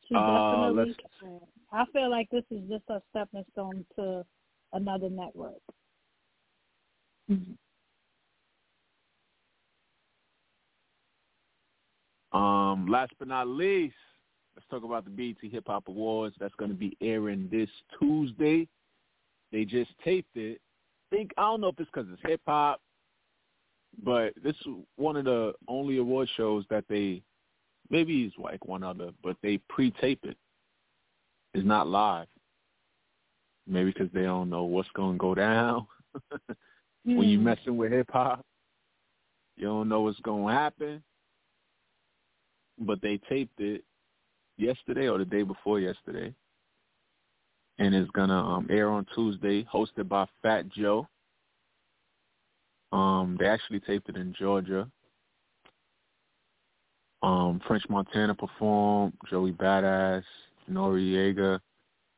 [0.08, 1.40] She Uh, definitely can.
[1.72, 4.24] I feel like this is just a stepping stone to
[4.72, 5.60] another network.
[12.32, 13.94] Um, last but not least,
[14.54, 16.36] let's talk about the BET Hip Hop Awards.
[16.38, 18.68] That's going to be airing this Tuesday.
[19.50, 20.60] They just taped it.
[21.10, 22.80] Think I don't know if it's because it's hip hop,
[24.02, 27.22] but this is one of the only award shows that they
[27.90, 30.36] maybe it's like one other, but they pre-tape it.
[31.54, 32.26] It's not live.
[33.66, 35.86] Maybe because they don't know what's going to go down.
[37.04, 37.42] when you Mm.
[37.42, 38.44] messing with hip hop,
[39.56, 41.02] you don't know what's going to happen.
[42.78, 43.82] But they taped it
[44.58, 46.34] yesterday or the day before yesterday,
[47.78, 51.06] and it's gonna um, air on Tuesday, hosted by Fat Joe.
[52.92, 54.88] Um, they actually taped it in Georgia.
[57.22, 60.22] Um, French Montana performed, Joey Badass,
[60.70, 61.58] Noreaga,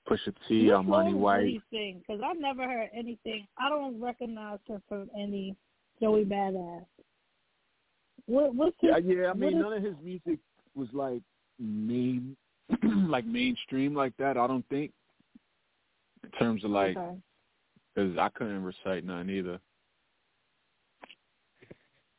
[0.09, 1.41] Pusha T, What Armani White.
[1.45, 2.03] did he sing?
[2.07, 3.47] Because I've never heard anything.
[3.59, 5.57] I don't recognize him from any
[6.01, 6.85] Joey Badass.
[8.27, 9.31] What, what's his, Yeah, yeah.
[9.31, 10.39] I mean, is- none of his music
[10.75, 11.23] was like
[11.59, 12.37] main,
[12.83, 14.37] like mainstream like that.
[14.37, 14.93] I don't think.
[16.33, 17.17] In terms of like, okay.
[17.95, 19.59] because I couldn't recite none either.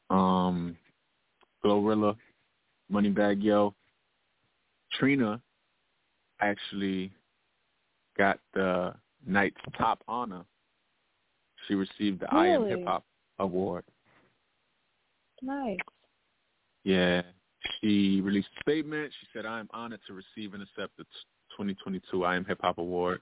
[0.10, 0.76] Um,
[1.64, 2.16] Glorilla,
[2.92, 3.76] Moneybagg Yo,
[4.94, 5.40] Trina
[6.42, 7.12] actually
[8.18, 8.94] got the
[9.26, 10.44] night's top honor.
[11.68, 13.06] She received the I Am Hip Hop
[13.38, 13.84] Award.
[15.42, 15.78] nice.
[16.84, 17.22] Yeah.
[17.82, 19.12] She released a statement.
[19.20, 21.04] She said, I am honored to receive and accept the
[21.52, 23.22] 2022 I Am Hip Hop Award.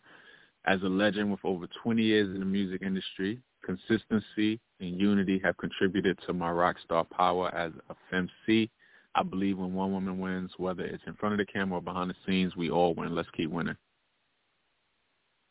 [0.66, 5.58] As a legend with over 20 years in the music industry, consistency and unity have
[5.58, 8.70] contributed to my rock star power as a FemC.
[9.16, 12.10] I believe when one woman wins, whether it's in front of the camera or behind
[12.10, 13.16] the scenes, we all win.
[13.16, 13.78] Let's keep winning.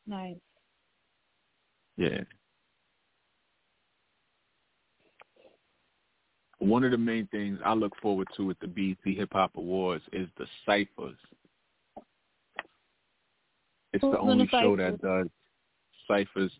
[0.06, 0.36] Nice.
[1.96, 2.20] Yeah.
[6.58, 10.04] One of the main things I look forward to with the BET Hip Hop Awards
[10.12, 11.18] is the ciphers.
[13.92, 15.26] It's Who's the only show that does
[16.08, 16.52] ciphers.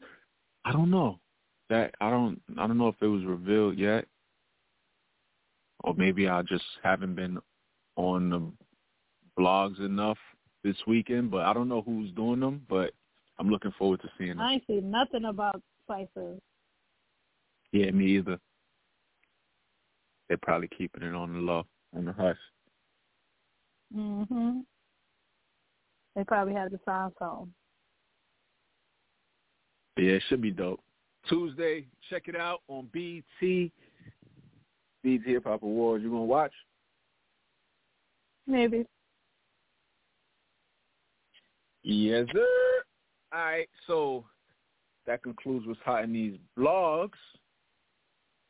[0.65, 1.21] I don't know.
[1.69, 4.07] That I don't I don't know if it was revealed yet.
[5.85, 7.39] Or maybe I just haven't been
[7.97, 8.53] on the
[9.39, 10.19] blogs enough
[10.65, 12.93] this weekend, but I don't know who's doing them, but
[13.39, 14.41] I'm looking forward to seeing them.
[14.41, 16.41] I ain't see nothing about ciphers.
[17.73, 18.39] Yeah, me either.
[20.29, 21.65] they're probably keeping it on the low,
[21.95, 22.37] on the hush.
[23.95, 24.65] Mhm.
[26.17, 27.53] They probably have the sign song.
[29.99, 30.81] Yeah, it should be dope.
[31.29, 33.71] Tuesday, check it out on BT.
[35.03, 36.03] BT Hip Hop Awards.
[36.03, 36.53] You gonna watch?
[38.47, 38.87] Maybe.
[41.83, 42.47] Yes, sir.
[43.33, 44.25] All right, so
[45.07, 47.11] that concludes what's hot in these blogs.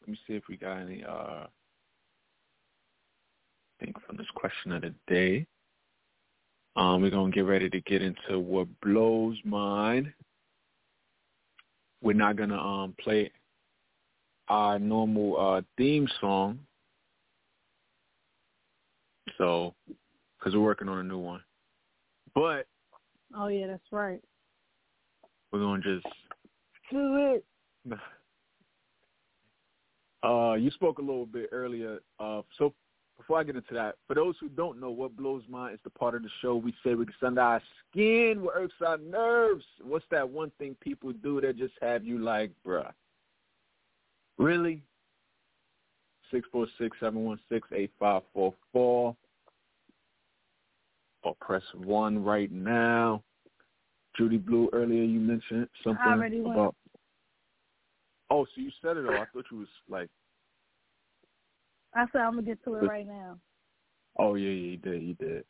[0.02, 1.46] Let me see if we got any uh
[3.80, 5.46] think from this question of the day.
[6.76, 10.12] Um, we're gonna get ready to get into what blows mine.
[12.02, 13.30] We're not gonna um play
[14.48, 16.60] our normal uh theme song.
[19.38, 19.74] So,
[20.38, 21.42] because we're working on a new one.
[22.34, 22.66] But
[23.34, 24.20] Oh yeah, that's right.
[25.52, 26.06] we're gonna just
[26.90, 27.44] Do it.
[30.22, 32.00] Uh, you spoke a little bit earlier.
[32.18, 32.74] Uh, so
[33.26, 35.90] before I get into that, for those who don't know, what blows mine is the
[35.90, 37.60] part of the show we say we can send our
[37.90, 39.64] skin, what irks our nerves.
[39.82, 42.92] What's that one thing people do that just have you like, bruh?
[44.38, 44.80] Really?
[46.30, 49.16] Six four six seven one six eight five four four.
[51.24, 53.24] Or press one right now.
[54.16, 56.54] Judy Blu, earlier you mentioned something I already went.
[56.54, 56.76] about.
[58.30, 59.14] Oh, so you said it all.
[59.14, 60.10] I thought you was like,
[61.96, 63.38] I said I'm gonna get to it right now.
[64.18, 65.44] oh yeah, yeah, you did, you did.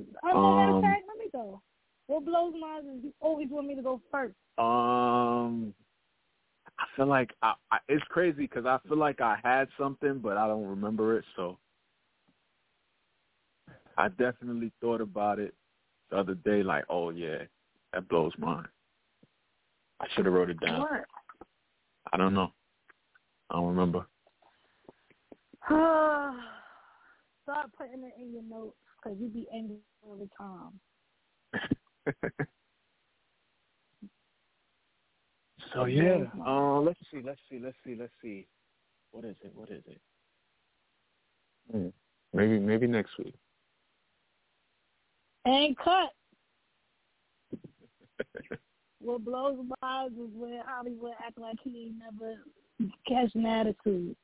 [0.00, 1.60] Oh, no, matter of Um, fact, let me go.
[2.06, 4.34] What blows my is you always want me to go first.
[4.58, 5.74] Um,
[6.78, 10.36] I feel like I, I it's crazy because I feel like I had something, but
[10.36, 11.24] I don't remember it.
[11.36, 11.58] So
[13.96, 15.54] I definitely thought about it
[16.10, 16.62] the other day.
[16.62, 17.38] Like, oh yeah,
[17.92, 18.66] that blows mine.
[20.00, 20.80] I should have wrote it down.
[20.80, 21.04] What?
[22.12, 22.52] I don't know.
[23.50, 24.06] I don't remember.
[25.66, 26.36] Start
[27.78, 30.78] putting it in your notes because you be angry all the time.
[35.72, 38.46] so yeah, uh, let's see, let's see, let's see, let's see.
[39.12, 39.52] What is it?
[39.54, 40.02] What is it?
[41.72, 41.88] Hmm.
[42.34, 43.34] Maybe maybe next week.
[45.46, 46.10] And cut.
[49.00, 52.34] what blows my eyes is when Holliewood act like he ain't never
[53.08, 54.14] catch an attitude.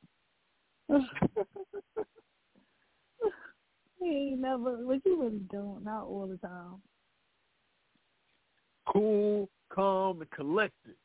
[3.99, 6.81] He ain't never, but you really don't, not all the time.
[8.91, 10.95] Cool, calm, and collected.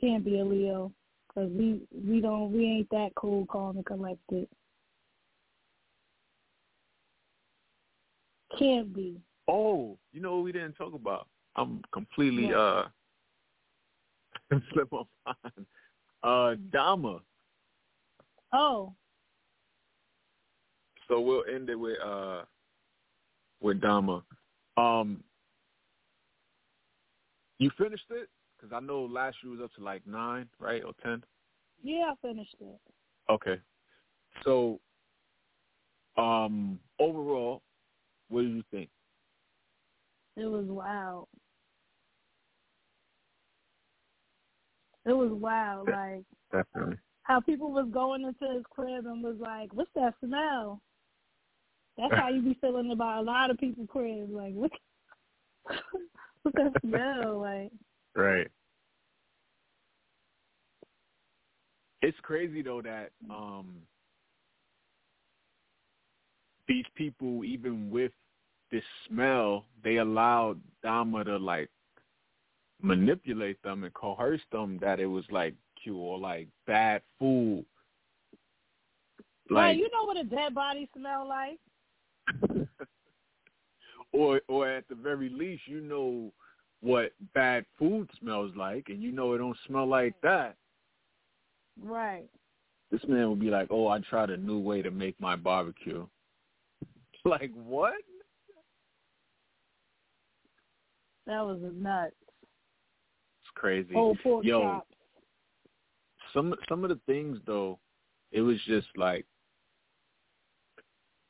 [0.00, 0.92] Can't be a Leo
[1.28, 4.48] because we we don't we ain't that cool, calm, and collected.
[8.58, 9.20] Can't be.
[9.46, 11.28] Oh, you know what we didn't talk about?
[11.56, 12.54] I'm completely What?
[12.56, 12.84] uh
[14.72, 15.66] slip on mind.
[16.22, 17.20] Uh Dahmer.
[18.56, 18.94] Oh,
[21.08, 22.42] So we'll end it with uh
[23.60, 24.22] with Dahmer.
[24.76, 25.22] Um
[27.58, 28.28] you finished it?
[28.56, 30.82] Because I know last year was up to like nine, right?
[30.84, 31.22] Or ten?
[31.82, 32.80] yeah, I finished it.
[33.28, 33.60] Okay.
[34.44, 34.80] So
[36.16, 37.62] um overall,
[38.28, 38.88] what do you think?
[40.36, 41.28] It was wild.
[45.06, 46.98] It was wild, like Definitely.
[47.24, 50.80] How people was going into his crib and was like, "What's that smell?"
[51.96, 54.32] That's how you be feeling about a lot of people's cribs.
[54.32, 54.70] Like, what?
[56.42, 57.40] What's that smell?
[57.40, 57.72] Like,
[58.14, 58.48] Right.
[62.02, 63.76] It's crazy though that um
[66.68, 68.12] these people, even with
[68.70, 71.70] this smell, they allowed Dahmer to like
[72.80, 75.54] manipulate them and coerce them that it was like
[75.84, 77.64] cute or like bad food.
[79.50, 81.58] Like You know what a dead body smell like?
[84.12, 86.32] or or at the very least you know
[86.80, 90.56] what bad food smells like and you know it don't smell like that.
[91.82, 92.28] Right.
[92.90, 96.06] This man would be like, "Oh, I tried a new way to make my barbecue."
[97.26, 97.94] Like what?
[101.26, 102.12] That was a nut.
[103.40, 103.94] It's crazy.
[103.94, 104.62] Old pork Yo.
[104.62, 104.94] chops.
[106.34, 107.78] Some some of the things though,
[108.32, 109.24] it was just like,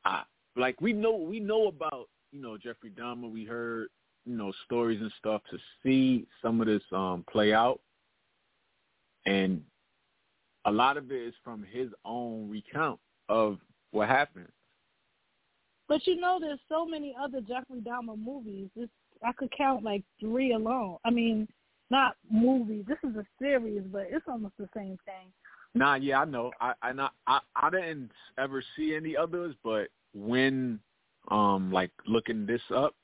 [0.05, 0.23] I
[0.57, 3.31] like we know we know about you know Jeffrey Dahmer.
[3.31, 3.89] We heard
[4.25, 7.81] you know stories and stuff to see some of this um play out,
[9.27, 9.63] and
[10.65, 12.99] a lot of it is from his own recount
[13.29, 13.59] of
[13.91, 14.49] what happened.
[15.87, 18.71] But you know, there's so many other Jeffrey Dahmer movies.
[18.75, 18.89] This
[19.23, 20.97] I could count like three alone.
[21.05, 21.47] I mean,
[21.95, 22.85] not movies.
[22.89, 25.33] This is a series, but it's almost the same thing.
[25.75, 26.51] Nah, yeah, I know.
[26.61, 30.81] I I not I I didn't ever see any others, but when
[31.31, 32.95] um like looking this up,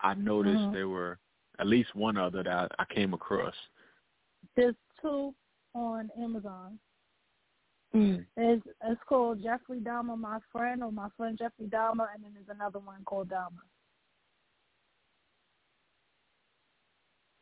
[0.00, 0.72] I noticed Mhm.
[0.72, 1.18] there were
[1.58, 3.54] at least one other that I came across.
[4.56, 5.34] There's two
[5.74, 6.78] on Amazon.
[7.94, 8.26] Mm.
[8.36, 12.48] It's it's called Jeffrey Dahmer, my friend, or my friend Jeffrey Dahmer, and then there's
[12.48, 13.64] another one called Dahmer.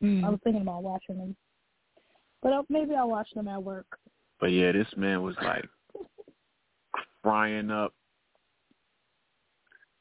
[0.03, 1.35] I was thinking about watching them,
[2.41, 3.85] but uh, maybe I'll watch them at work.
[4.41, 5.65] But yeah, this man was like
[7.21, 7.93] frying up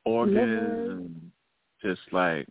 [0.05, 1.31] organs and
[1.81, 2.49] just like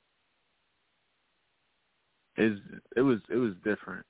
[2.37, 2.57] is
[2.95, 4.05] it was it was different.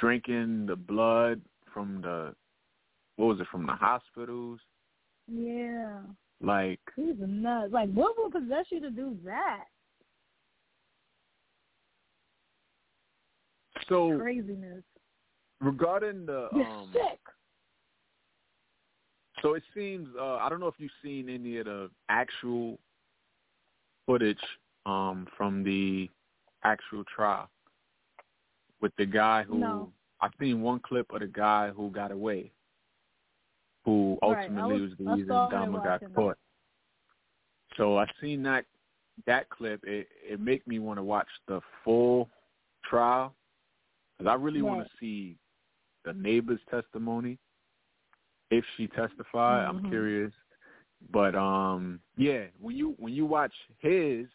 [0.00, 1.42] Drinking the blood
[1.72, 2.34] from the
[3.16, 4.58] what was it from the hospitals?
[5.30, 6.00] Yeah,
[6.40, 7.70] Like he's a nut.
[7.70, 9.64] Like, what would possess you to do that?
[13.88, 14.82] So Craziness.
[15.60, 17.20] regarding the You're um sick.
[19.42, 22.78] So it seems uh, I don't know if you've seen any of the actual
[24.06, 24.38] footage
[24.86, 26.08] um, from the
[26.62, 27.50] actual trial
[28.80, 29.92] with the guy who No.
[30.20, 32.50] I've seen one clip of the guy who got away,
[33.84, 36.14] who Right, ultimately was- was, the reason Dahmer got that.
[36.14, 36.38] caught.
[37.76, 38.64] So I seen that
[39.26, 39.82] that clip.
[39.84, 42.30] It it make me want to watch the full
[42.84, 43.34] trial
[44.18, 45.36] because I really want to see
[46.04, 47.38] the neighbor's testimony
[48.50, 49.66] if she testified.
[49.66, 49.88] I'm Mhm.
[49.88, 50.32] curious,
[51.10, 54.26] but um, yeah, when you when you watch his,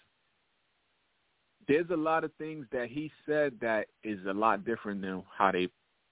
[1.67, 5.51] there's a lot of things that he said that is a lot different than how
[5.51, 5.69] they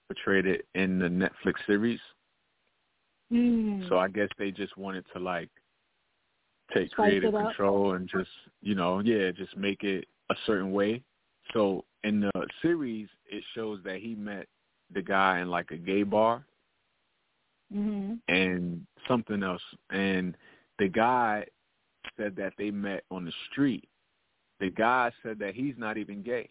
[0.08, 2.00] portrayed it in the Netflix series.
[3.32, 3.90] Mm.
[3.90, 5.50] So I guess they just wanted to like
[6.74, 8.30] take Spice creative control and just
[8.62, 11.04] you know yeah just make it a certain way.
[11.54, 14.48] So in the series, it shows that he met
[14.94, 16.46] the guy in like a gay bar
[17.72, 20.36] hmm and something else, and
[20.80, 21.46] the guy
[22.16, 23.84] said that they met on the street.
[24.60, 26.50] The guy said that he's not even gay.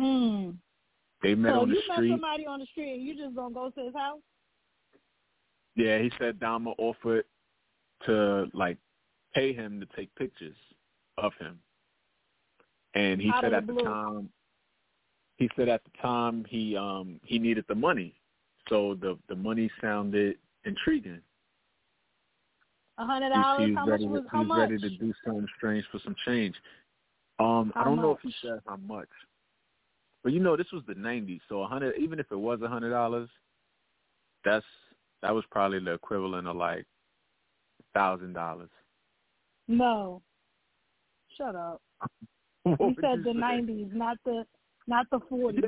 [0.00, 0.56] Mm.
[1.22, 3.54] They met so on the you met somebody on the street and you just gonna
[3.54, 4.20] go to his house?
[5.76, 7.24] Yeah, he said Dahmer offered
[8.06, 8.78] to like
[9.34, 10.56] pay him to take pictures
[11.18, 11.58] of him,
[12.94, 14.28] and he Out said at the the time,
[15.36, 18.14] he said at the time he um he needed the money,
[18.68, 21.20] so the the money sounded intriguing.
[22.98, 23.70] A hundred dollars?
[23.74, 24.70] How much was to, how much?
[24.70, 26.54] ready to do something strange for some change.
[27.38, 29.08] Um, I don't know if he said how much,
[30.22, 32.68] but you know this was the '90s, so a hundred, even if it was a
[32.68, 33.28] hundred dollars,
[34.44, 34.66] that's
[35.22, 36.84] that was probably the equivalent of like
[37.94, 38.70] thousand dollars.
[39.68, 40.22] No.
[41.36, 41.80] Shut up.
[42.78, 44.44] You said the nineties, not the
[44.86, 45.64] not the forties.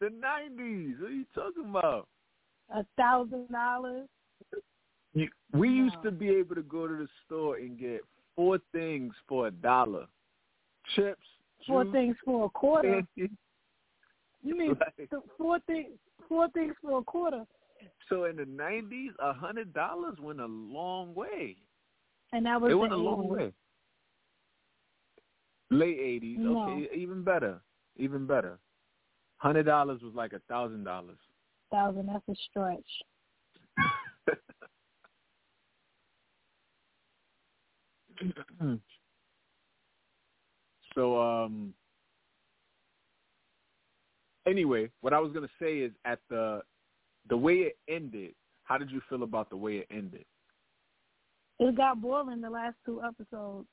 [0.00, 0.96] The nineties.
[0.98, 2.08] What are you talking about?
[2.74, 4.08] A thousand dollars.
[5.52, 8.00] We used to be able to go to the store and get
[8.34, 10.06] four things for a dollar.
[10.96, 11.20] Chips,
[11.66, 13.02] Four juice, things for a quarter.
[13.16, 13.28] You
[14.42, 15.90] mean th- four things
[16.28, 17.44] four things for a quarter.
[18.08, 21.56] so in the nineties, a hundred dollars went a long way.
[22.32, 23.52] And that was It went a long way.
[25.72, 26.62] Late eighties, No.
[26.62, 27.60] okay, even better,
[27.96, 28.58] even better.
[29.38, 31.18] Hundred dollars was like a thousand dollars.
[31.70, 32.84] Thousand, that's a stretch.
[40.94, 41.74] so um
[44.46, 46.62] anyway, what I was gonna say is at the
[47.28, 50.24] the way it ended, how did you feel about the way it ended?
[51.58, 53.68] It got boring the last two episodes.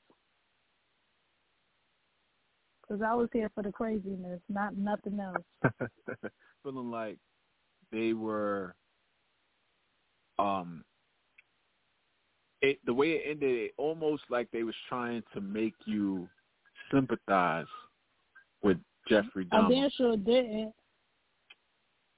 [2.90, 5.44] Because I was here for the craziness, not nothing else.
[6.64, 7.18] Feeling like
[7.92, 8.74] they were
[10.40, 10.82] um
[12.62, 16.28] it the way it ended it almost like they was trying to make you
[16.90, 17.66] sympathize
[18.62, 18.78] with
[19.08, 19.70] Jeffrey I Dahmer.
[19.70, 20.72] damn sure didn't.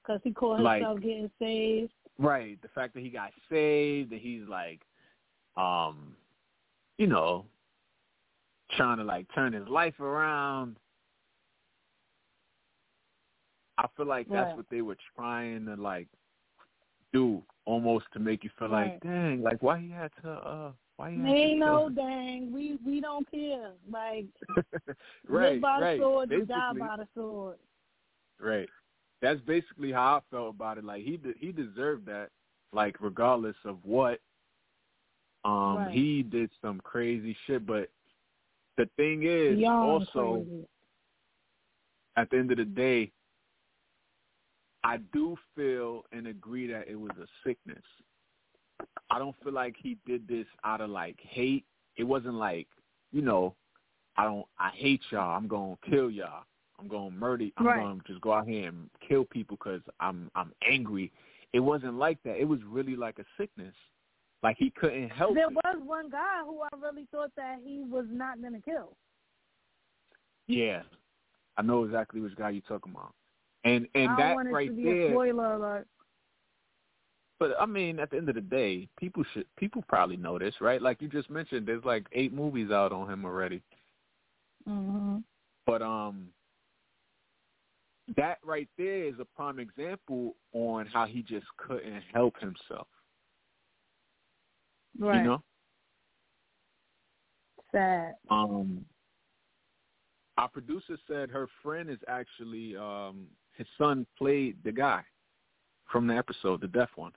[0.01, 1.91] Because he called Like- himself getting saved.
[2.17, 2.59] Right.
[2.63, 4.81] The fact that he got saved and he's like,
[5.55, 6.15] um,
[6.97, 7.45] you know,
[8.77, 10.77] trying to like turn his life around.
[13.77, 14.57] I feel like that's Right.
[14.57, 16.07] what they were trying to like
[17.11, 18.91] do, almost to make you feel Right.
[18.93, 21.89] like, dang, like why he had to, uh, why he had Ain't to no kill
[21.89, 22.51] dang.
[22.51, 23.71] We we don't care.
[23.89, 24.25] Like
[25.27, 25.97] right, live by right.
[25.97, 27.57] the sword, Basically, die by the sword.
[28.39, 28.69] Right.
[29.21, 30.83] That's basically how I felt about it.
[30.83, 32.29] Like he de- he deserved that.
[32.73, 34.19] Like regardless of what,
[35.45, 35.91] um, Right.
[35.91, 37.65] he did some crazy shit.
[37.65, 37.89] But
[38.77, 40.65] the thing is, also crazy.
[42.17, 43.11] at the end of the day,
[44.83, 47.83] I do feel and agree that it was a sickness.
[49.09, 51.65] I don't feel like he did this out of like hate.
[51.95, 52.67] It wasn't like,
[53.11, 53.55] you know,
[54.17, 55.35] I don't I hate y'all.
[55.35, 56.43] I'm going to kill y'all.
[56.79, 57.45] I'm going to murder.
[57.57, 57.77] I'm Right.
[57.77, 61.11] going to just go out here and kill people cuz I'm I'm angry.
[61.53, 62.39] It wasn't like that.
[62.39, 63.75] It was really like a sickness.
[64.43, 65.53] Like he couldn't help There it.
[65.53, 68.95] was one guy who I really thought that he was not gonna kill.
[70.47, 70.81] Yeah.
[71.57, 73.13] I know exactly which guy you're talking about.
[73.63, 75.87] And and I that right to be there a spoiler alert.
[77.39, 80.55] But I mean, at the end of the day, people should people probably know this,
[80.59, 80.81] right?
[80.81, 83.61] Like you just mentioned, there's like eight movies out on him already.
[84.67, 85.17] Mm-hmm.
[85.65, 86.27] But um,
[88.17, 92.87] that right there is a prime example on how he just couldn't help himself.
[94.99, 95.17] Right.
[95.17, 95.43] You know,
[97.71, 98.15] Sad.
[98.29, 98.85] um,
[100.37, 103.27] our producer said her friend is actually um
[103.57, 105.03] his son played the guy
[105.91, 107.11] from the episode, the deaf one.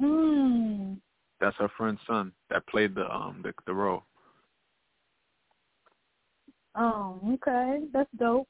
[0.00, 0.94] Hmm.
[1.40, 4.04] That's her friend's son that played the um the, the role.
[6.76, 7.80] Oh, okay.
[7.92, 8.48] That's dope.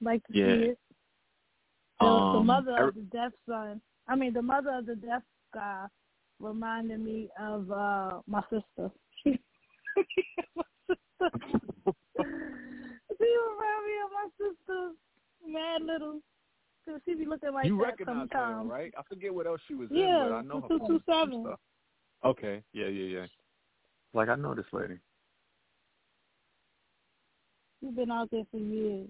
[0.00, 0.46] Like to Yeah.
[0.46, 0.78] see it.
[2.00, 3.80] The Um, mother er- of the deaf son.
[4.08, 5.22] I mean, the mother of the deaf
[5.52, 5.86] guy
[6.40, 8.90] reminded me of uh my sister.
[9.24, 9.30] she
[13.28, 14.92] remind me of my sister,
[15.46, 16.20] mad little.
[16.88, 18.70] Cause she be looking like you that recognize her, sometimes.
[18.70, 18.92] right?
[18.98, 21.56] I forget what else she was Yeah, in, but I know her from some 227.
[22.24, 23.26] Okay, yeah, yeah, yeah.
[24.14, 24.98] Like I know this lady.
[27.80, 29.08] She's been out there for years.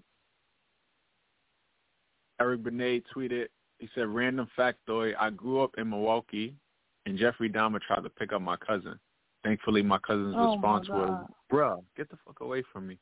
[2.41, 3.47] Eric Benet tweeted.
[3.79, 6.55] He said, "Random factoid: I grew up in Milwaukee,
[7.07, 8.99] and Jeffrey Dahmer tried to pick up my cousin.
[9.43, 11.27] Thankfully, my cousin's Oh, my response was, God.
[11.51, 12.99] "Bruh, get the fuck away from me."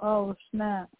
[0.00, 0.90] Oh snap!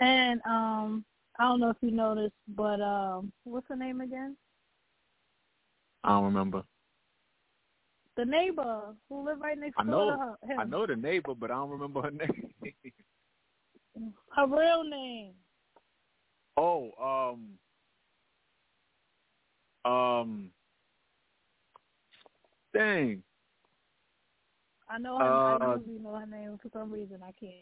[0.00, 1.04] And um,
[1.38, 4.36] I don't know if you noticed, but um, what's her name again?
[6.04, 6.62] I don't remember.
[8.16, 10.52] The neighbor who lived right next I door know, to her.
[10.52, 10.60] Him.
[10.60, 12.50] I know the neighbor, but I don't remember her name.
[14.34, 15.32] Her real name.
[16.56, 17.50] oh, um,
[19.88, 20.50] um,
[22.74, 23.22] dang.
[24.90, 25.24] I know her.
[25.24, 27.20] I Uh, usually know her name for some reason.
[27.22, 27.54] I can't.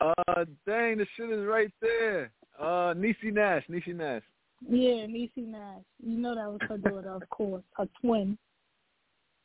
[0.00, 2.32] Uh, dang, the shit is right there.
[2.58, 4.22] Uh, Niecy Nash, Niecy Nash.
[4.68, 5.82] Yeah, Niecy Nash.
[6.04, 8.36] You know that was her daughter, of course, her twin.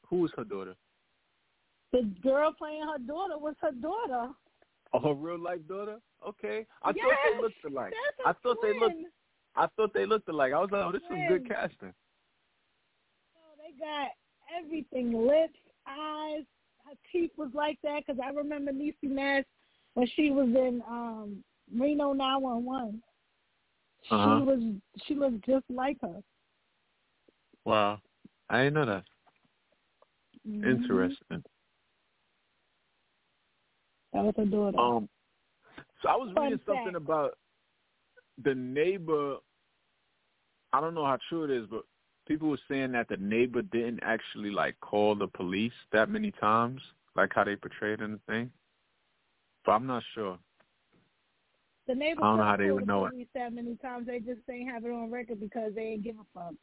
[0.09, 0.75] Who was her daughter?
[1.91, 4.33] The girl playing her daughter was her daughter.
[4.93, 5.97] Oh, her real life daughter?
[6.27, 6.65] Okay.
[6.81, 7.93] I thought Yes, they looked alike.
[8.25, 8.95] I thought they looked.
[9.57, 10.53] I thought they looked alike.
[10.53, 11.93] I was like, oh, this is good casting.
[13.35, 14.09] Oh, they got
[14.57, 16.43] everything: lips, eyes.
[16.85, 19.43] Her teeth was like that because I remember Niecy Nash
[19.95, 21.43] when she was in um
[21.75, 23.01] Reno 911.
[24.09, 24.39] Uh-huh.
[24.39, 24.73] She was
[25.05, 26.21] she looked just like her.
[27.65, 27.99] Wow.
[28.49, 29.03] I didn't know that.
[30.47, 30.65] Mhm.
[30.65, 31.43] Interesting.
[34.13, 34.79] That was her daughter.
[34.79, 35.09] Um,
[36.01, 37.37] so I was Fun reading something about
[38.43, 39.37] the neighbor.
[40.77, 41.85] I don't know how true it is, but
[42.27, 46.79] people were saying that the neighbor didn't actually like call the police that many times,
[47.15, 48.51] like how they portrayed in the thing.
[49.65, 50.37] But I'm not sure.
[51.87, 53.09] the neighbor I don't know how they would the know it.
[53.09, 54.05] police that many times.
[54.05, 56.53] They just ain't have it on record because they ain't give a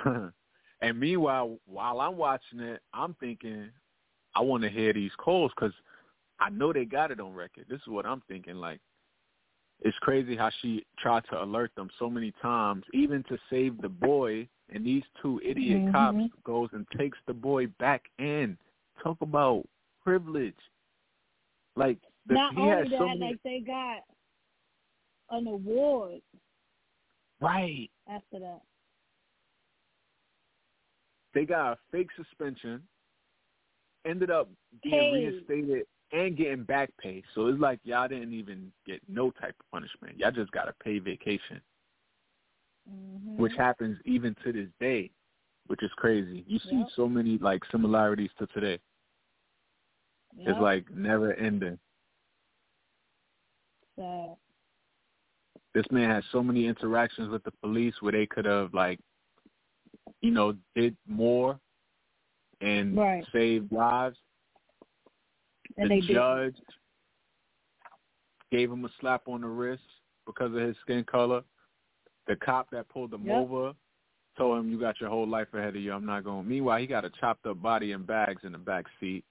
[0.00, 0.32] fuck.
[0.80, 3.68] and meanwhile, while I'm watching it, I'm thinking,
[4.34, 5.74] I want to hear these calls because
[6.40, 7.66] I know they got it on record.
[7.68, 8.54] This is what I'm thinking.
[8.54, 8.80] Like,
[9.80, 13.88] it's crazy how she tried to alert them so many times, even to save the
[13.88, 14.48] boy.
[14.70, 15.92] And these two idiot Mhm.
[15.92, 18.58] cops goes and takes the boy back in.
[19.02, 19.68] Talk about
[20.02, 20.58] privilege.
[21.76, 23.20] Like, the, Not he only that, so many.
[23.20, 24.04] like they got
[25.30, 26.22] an award
[27.40, 27.90] right.
[28.06, 28.62] after that.
[31.34, 32.86] they got a fake suspension,
[34.04, 34.48] ended up
[34.82, 35.12] being Paid.
[35.12, 37.22] reinstated and getting back pay.
[37.34, 40.18] So it's like y'all didn't even get no type of punishment.
[40.18, 41.60] Y'all just got a pay vacation,
[42.88, 45.10] hmm which happens even to this day,
[45.66, 46.44] which is crazy.
[46.46, 46.88] You see Yep.
[46.94, 48.78] so many like similarities to today.
[50.38, 50.48] Yep.
[50.48, 51.78] It's like never ending.
[53.96, 54.36] Sad.
[55.74, 59.00] This man had so many interactions with the police where they could have like,
[60.20, 61.58] you know, did more
[62.60, 63.26] and Right.
[63.32, 64.16] saved lives.
[65.76, 66.14] And the they did.
[66.14, 66.56] judge
[68.50, 69.82] gave him a slap on the wrist
[70.26, 71.42] because of his skin color.
[72.26, 73.36] The cop that pulled him Yep.
[73.36, 73.74] over
[74.36, 75.92] told him, "You got your whole life ahead of you.
[75.92, 78.86] I'm not going." Meanwhile, he got a chopped up body and bags in the back
[78.98, 79.24] seat.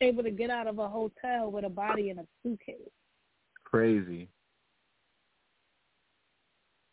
[0.00, 2.90] Able to get out of a hotel with a body in a suitcase.
[3.64, 4.28] crazy.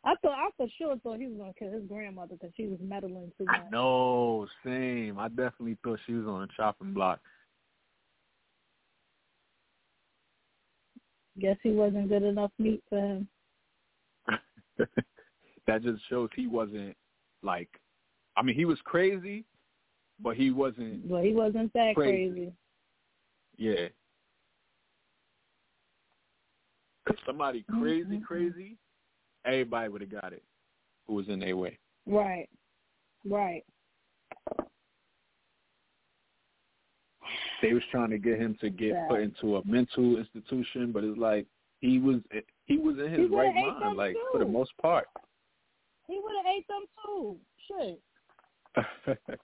[0.04, 2.80] I thought I for sure thought he was gonna kill his grandmother because she was
[2.82, 3.72] meddling too much.
[3.72, 5.18] No, same.
[5.18, 7.22] I definitely thought she was on a chopping block.
[11.40, 13.28] Guess he wasn't good enough meat for him.
[15.68, 16.96] that just shows he wasn't
[17.44, 17.70] like.
[18.38, 19.46] I mean, he was crazy,
[20.22, 21.10] but he wasn't.
[21.10, 22.30] But he wasn't that crazy.
[22.32, 22.54] crazy.
[23.58, 23.88] Yeah.
[27.26, 28.24] Somebody crazy, Mm-hmm.
[28.24, 28.78] crazy,
[29.46, 30.44] everybody would have got it.
[31.08, 31.78] Who was in their way?
[32.08, 32.50] Right.
[33.24, 33.64] Right.
[37.62, 39.08] They was trying to get him to get Yeah.
[39.08, 41.48] put into a mental institution, but it's like
[41.80, 42.22] he was
[42.66, 44.28] he was in his right mind, like too.
[44.32, 45.08] for the most part.
[46.08, 47.38] He would have ate them too.
[47.68, 48.02] Shit.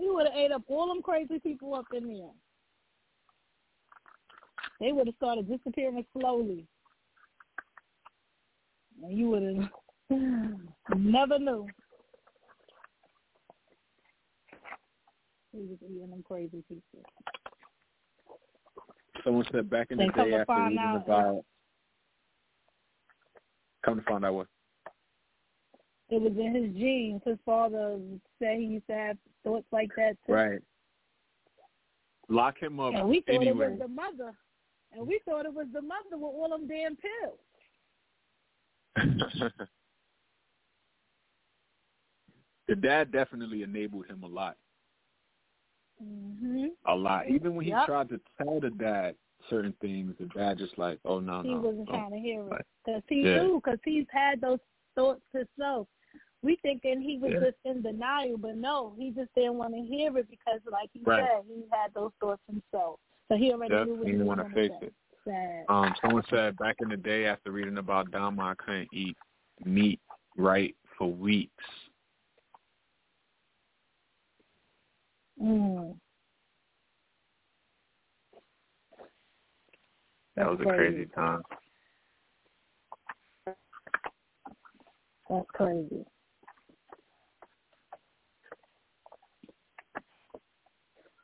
[0.00, 2.30] He would have ate up all them crazy people up in there.
[4.80, 6.66] They would have started disappearing slowly.
[9.02, 10.18] And you would have
[10.98, 11.66] never knew.
[15.52, 17.02] He was eating them crazy people.
[19.24, 21.44] Someone said back in the Then day after find reading out, about.
[23.84, 24.46] Come to find out what.
[26.10, 27.20] It was in his genes.
[27.24, 27.98] His father
[28.38, 30.32] said he used to have thoughts like that too.
[30.32, 30.60] Right.
[32.28, 33.66] Lock him up And we thought anyway.
[33.66, 34.32] it was the mother.
[34.92, 37.38] And we thought it was the mother with all them damn pills.
[42.68, 44.56] the dad definitely enabled him a lot.
[46.00, 47.28] Hmm A lot.
[47.28, 47.86] Even when he Yep.
[47.86, 49.14] tried to tell the dad
[49.48, 51.56] certain things, the dad just like, oh no, He no.
[51.60, 51.94] wasn't no.
[51.94, 53.42] trying to hear it because he Yeah.
[53.42, 54.58] knew because he's had those
[54.94, 55.88] thoughts himself.
[56.42, 57.40] We thinking he was Yeah.
[57.40, 61.02] just in denial, but no, he just didn't want to hear it because, like he
[61.04, 61.22] Right.
[61.22, 62.98] said, he had those thoughts himself.
[63.28, 64.94] So he already Yep, knew what he he didn't want to face it.
[65.24, 65.66] Sad.
[65.68, 69.16] Um, someone said back in the day after reading about Dahmer, I couldn't eat
[69.64, 70.00] meat
[70.36, 71.64] right for weeks.
[75.42, 75.96] Mm.
[80.36, 81.42] That was a crazy time.
[85.28, 86.04] That's crazy.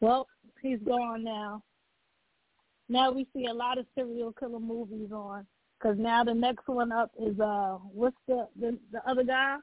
[0.00, 0.26] Well,
[0.62, 1.62] he's gone now.
[2.88, 5.46] Now we see a lot of serial killer movies on.
[5.78, 9.56] Because now the next one up is uh, what's the the, the other guy?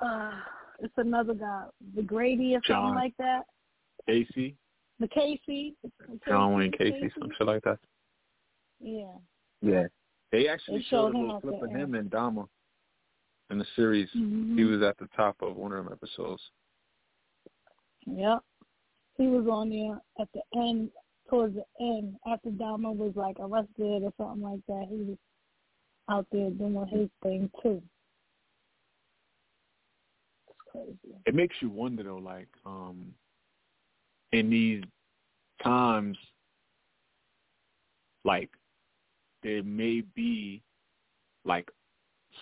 [0.00, 0.32] Uh,
[0.80, 1.64] it's another guy,
[1.94, 3.42] the Grady or something like that.
[4.06, 4.56] Casey,
[4.98, 5.74] The Casey.
[6.26, 7.78] John Wayne Gacy, Casey, some shit like that.
[8.80, 9.12] Yeah.
[9.62, 9.86] Yeah.
[10.32, 11.96] They actually They showed showed a him little clip of him end.
[11.96, 12.48] and Dahmer
[13.50, 14.08] in the series.
[14.12, 14.56] Mhm.
[14.56, 16.42] He was at the top of one of them episodes.
[18.06, 18.42] Yep.
[19.16, 20.90] He was on there at the end,
[21.28, 24.86] towards the end, after Dahmer was like arrested or something like that.
[24.88, 25.18] He was
[26.08, 27.82] out there doing his thing too.
[30.48, 31.16] It's crazy.
[31.26, 33.14] It makes you wonder though, like, um,
[34.32, 34.84] in these
[35.62, 36.16] times,
[38.24, 38.50] like,
[39.42, 40.62] there may be,
[41.44, 41.70] like,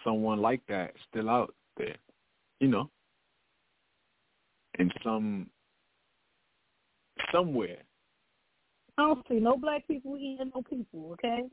[0.05, 1.97] someone like that still out there,
[2.61, 2.91] you know,
[4.79, 5.49] in some,
[7.33, 7.79] somewhere.
[8.97, 11.13] I don't see no black people eating no people.
[11.13, 11.45] Okay,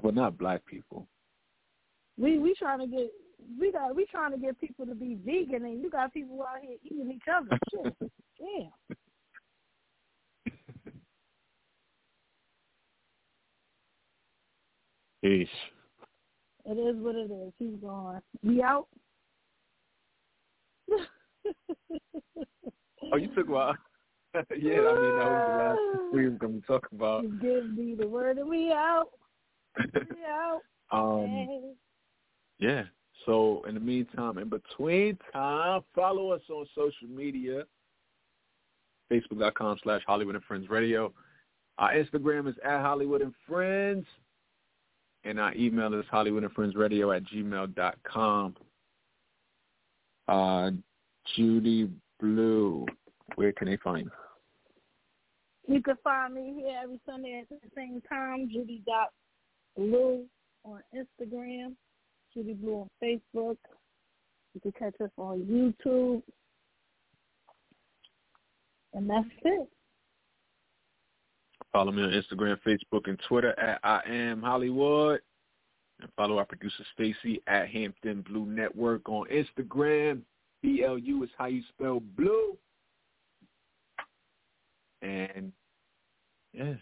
[0.00, 1.08] Well, not black people.
[2.16, 3.10] we we trying to get
[3.58, 6.60] we got we trying to get people to be vegan, and you got people out
[6.62, 7.58] here eating each other.
[7.70, 7.96] Shit,
[8.40, 8.94] yeah.
[15.26, 15.48] Yeesh.
[16.64, 17.52] It is what it is.
[17.58, 18.22] He's gone.
[18.42, 18.88] We out.
[23.12, 23.76] Oh, you took a while.
[24.34, 27.22] yeah, I mean, that was the last we were going to talk about.
[27.22, 29.10] You give me the word and we out.
[29.94, 30.60] We out.
[30.90, 31.60] um, Hey.
[32.58, 32.82] Yeah.
[33.24, 37.62] So in the meantime, in between time, follow us on social media.
[39.12, 41.12] Facebook.com slash Holliewood and Friends Radio.
[41.78, 44.04] Our Instagram is at Holliewood and Friends.
[45.26, 48.54] And our email is Holliewood and Friends Radio at gmail.com.
[50.28, 50.70] Uh,
[51.34, 51.90] Judy
[52.20, 52.86] Blu,
[53.34, 54.08] where can they find
[55.66, 55.74] you?
[55.74, 59.08] You can find me here every Sunday at the same time, Judy dot
[59.76, 60.24] Blue
[60.64, 61.74] on Instagram,
[62.32, 63.56] Judy Blu on Facebook.
[64.54, 66.22] You can catch us on YouTube.
[68.94, 69.68] And that's it.
[71.76, 75.18] Follow me on Instagram, Facebook, and Twitter at I am Holliewood.
[76.00, 80.22] And follow our producer Stacy at Hampton Blue Network on Instagram.
[80.62, 82.56] B L U is how you spell blue.
[85.02, 85.52] And
[86.54, 86.72] yeah,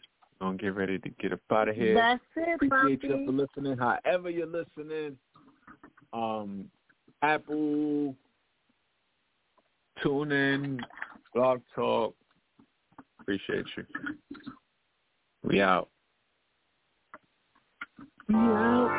[0.40, 1.94] gonna get ready to get up out of here.
[1.96, 3.20] That's it, Appreciate Poppy.
[3.20, 3.76] you for listening.
[3.76, 5.18] However you're listening,
[6.12, 6.70] um,
[7.20, 8.14] Apple,
[10.04, 10.80] tune in,
[11.34, 12.14] blog talk.
[13.18, 13.84] Appreciate you.
[15.46, 15.90] We out.
[18.28, 18.90] We out.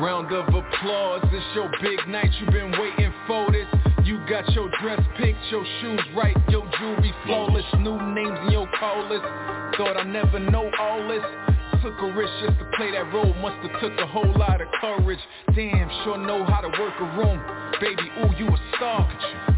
[0.00, 3.63] Round of applause, it's your big night, you've been waiting for this You
[4.28, 9.08] got your dress picked, your shoes right, your jewelry flawless New names in your call
[9.08, 9.24] list,
[9.76, 11.22] thought I never know all this.
[11.82, 14.68] Took a risk just to play that role, must have took a whole lot of
[14.80, 15.18] courage.
[15.54, 17.38] Damn, sure know how to work a room.
[17.80, 19.04] Baby, ooh, you a star.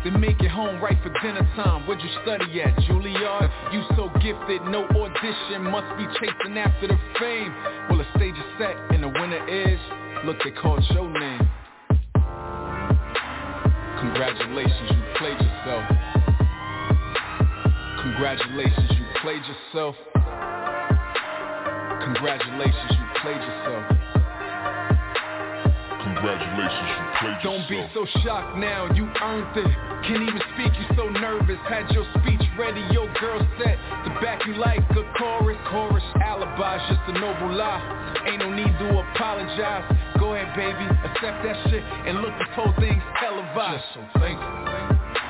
[0.02, 1.86] Then make it home right for dinner time.
[1.86, 3.50] Where'd you study at, Juilliard?
[3.72, 5.70] You so gifted, no audition.
[5.70, 7.54] Must be chasing after the fame.
[7.88, 9.78] Well, the stage is set and the winner is
[10.24, 11.45] Look, they called your name.
[14.06, 15.84] Congratulations, you played yourself.
[18.02, 19.96] Congratulations, you played yourself.
[22.04, 23.84] Congratulations, you played yourself.
[26.06, 27.68] Congratulations, you played yourself.
[27.68, 29.74] Don't be so shocked now, you earned it.
[30.06, 31.58] Can't even speak, you so nervous.
[31.68, 35.58] Had your speech ready, your girl set to back you like a chorus.
[35.68, 37.82] Chorus alibi's just a noble lie.
[38.26, 39.82] Ain't no need to apologize.
[40.18, 43.02] Go ahead, baby, accept that shit and look this whole thing's
[43.56, 43.82] televised.
[43.82, 44.52] Just so thankful.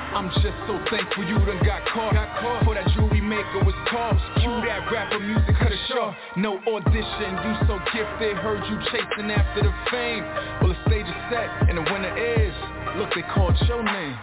[0.07, 2.13] I'm just so thankful you done got caught.
[2.13, 2.63] Got caught.
[2.65, 4.17] For that jewelry maker was called.
[4.39, 6.15] Cue that rapper music, cut it short.
[6.35, 8.37] No audition, you so gifted.
[8.37, 10.23] Heard you chasing after the fame.
[10.61, 12.53] Well, the stage is set and the winner is.
[12.97, 14.17] Look, they called your name.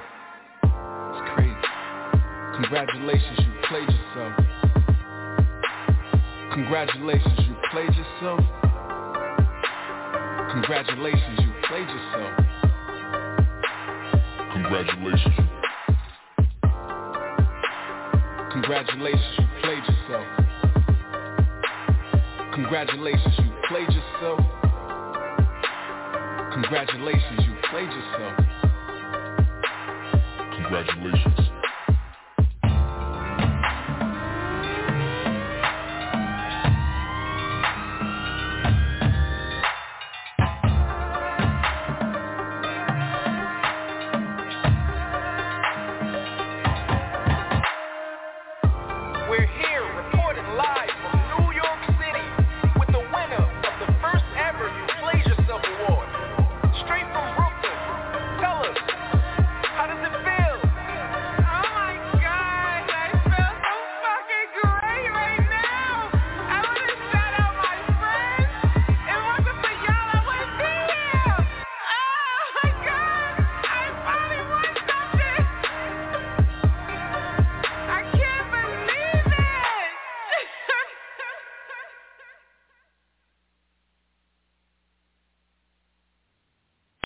[0.64, 1.54] It's crazy.
[2.54, 4.34] Congratulations, you played yourself.
[6.54, 8.40] Congratulations, you played yourself.
[10.52, 12.43] Congratulations, you played yourself.
[14.74, 15.44] Congratulations, you
[18.50, 20.26] Congratulations, you played yourself.
[22.54, 24.40] Congratulations, you played yourself.
[26.54, 28.34] Congratulations, you played yourself.
[30.56, 31.53] congratulations.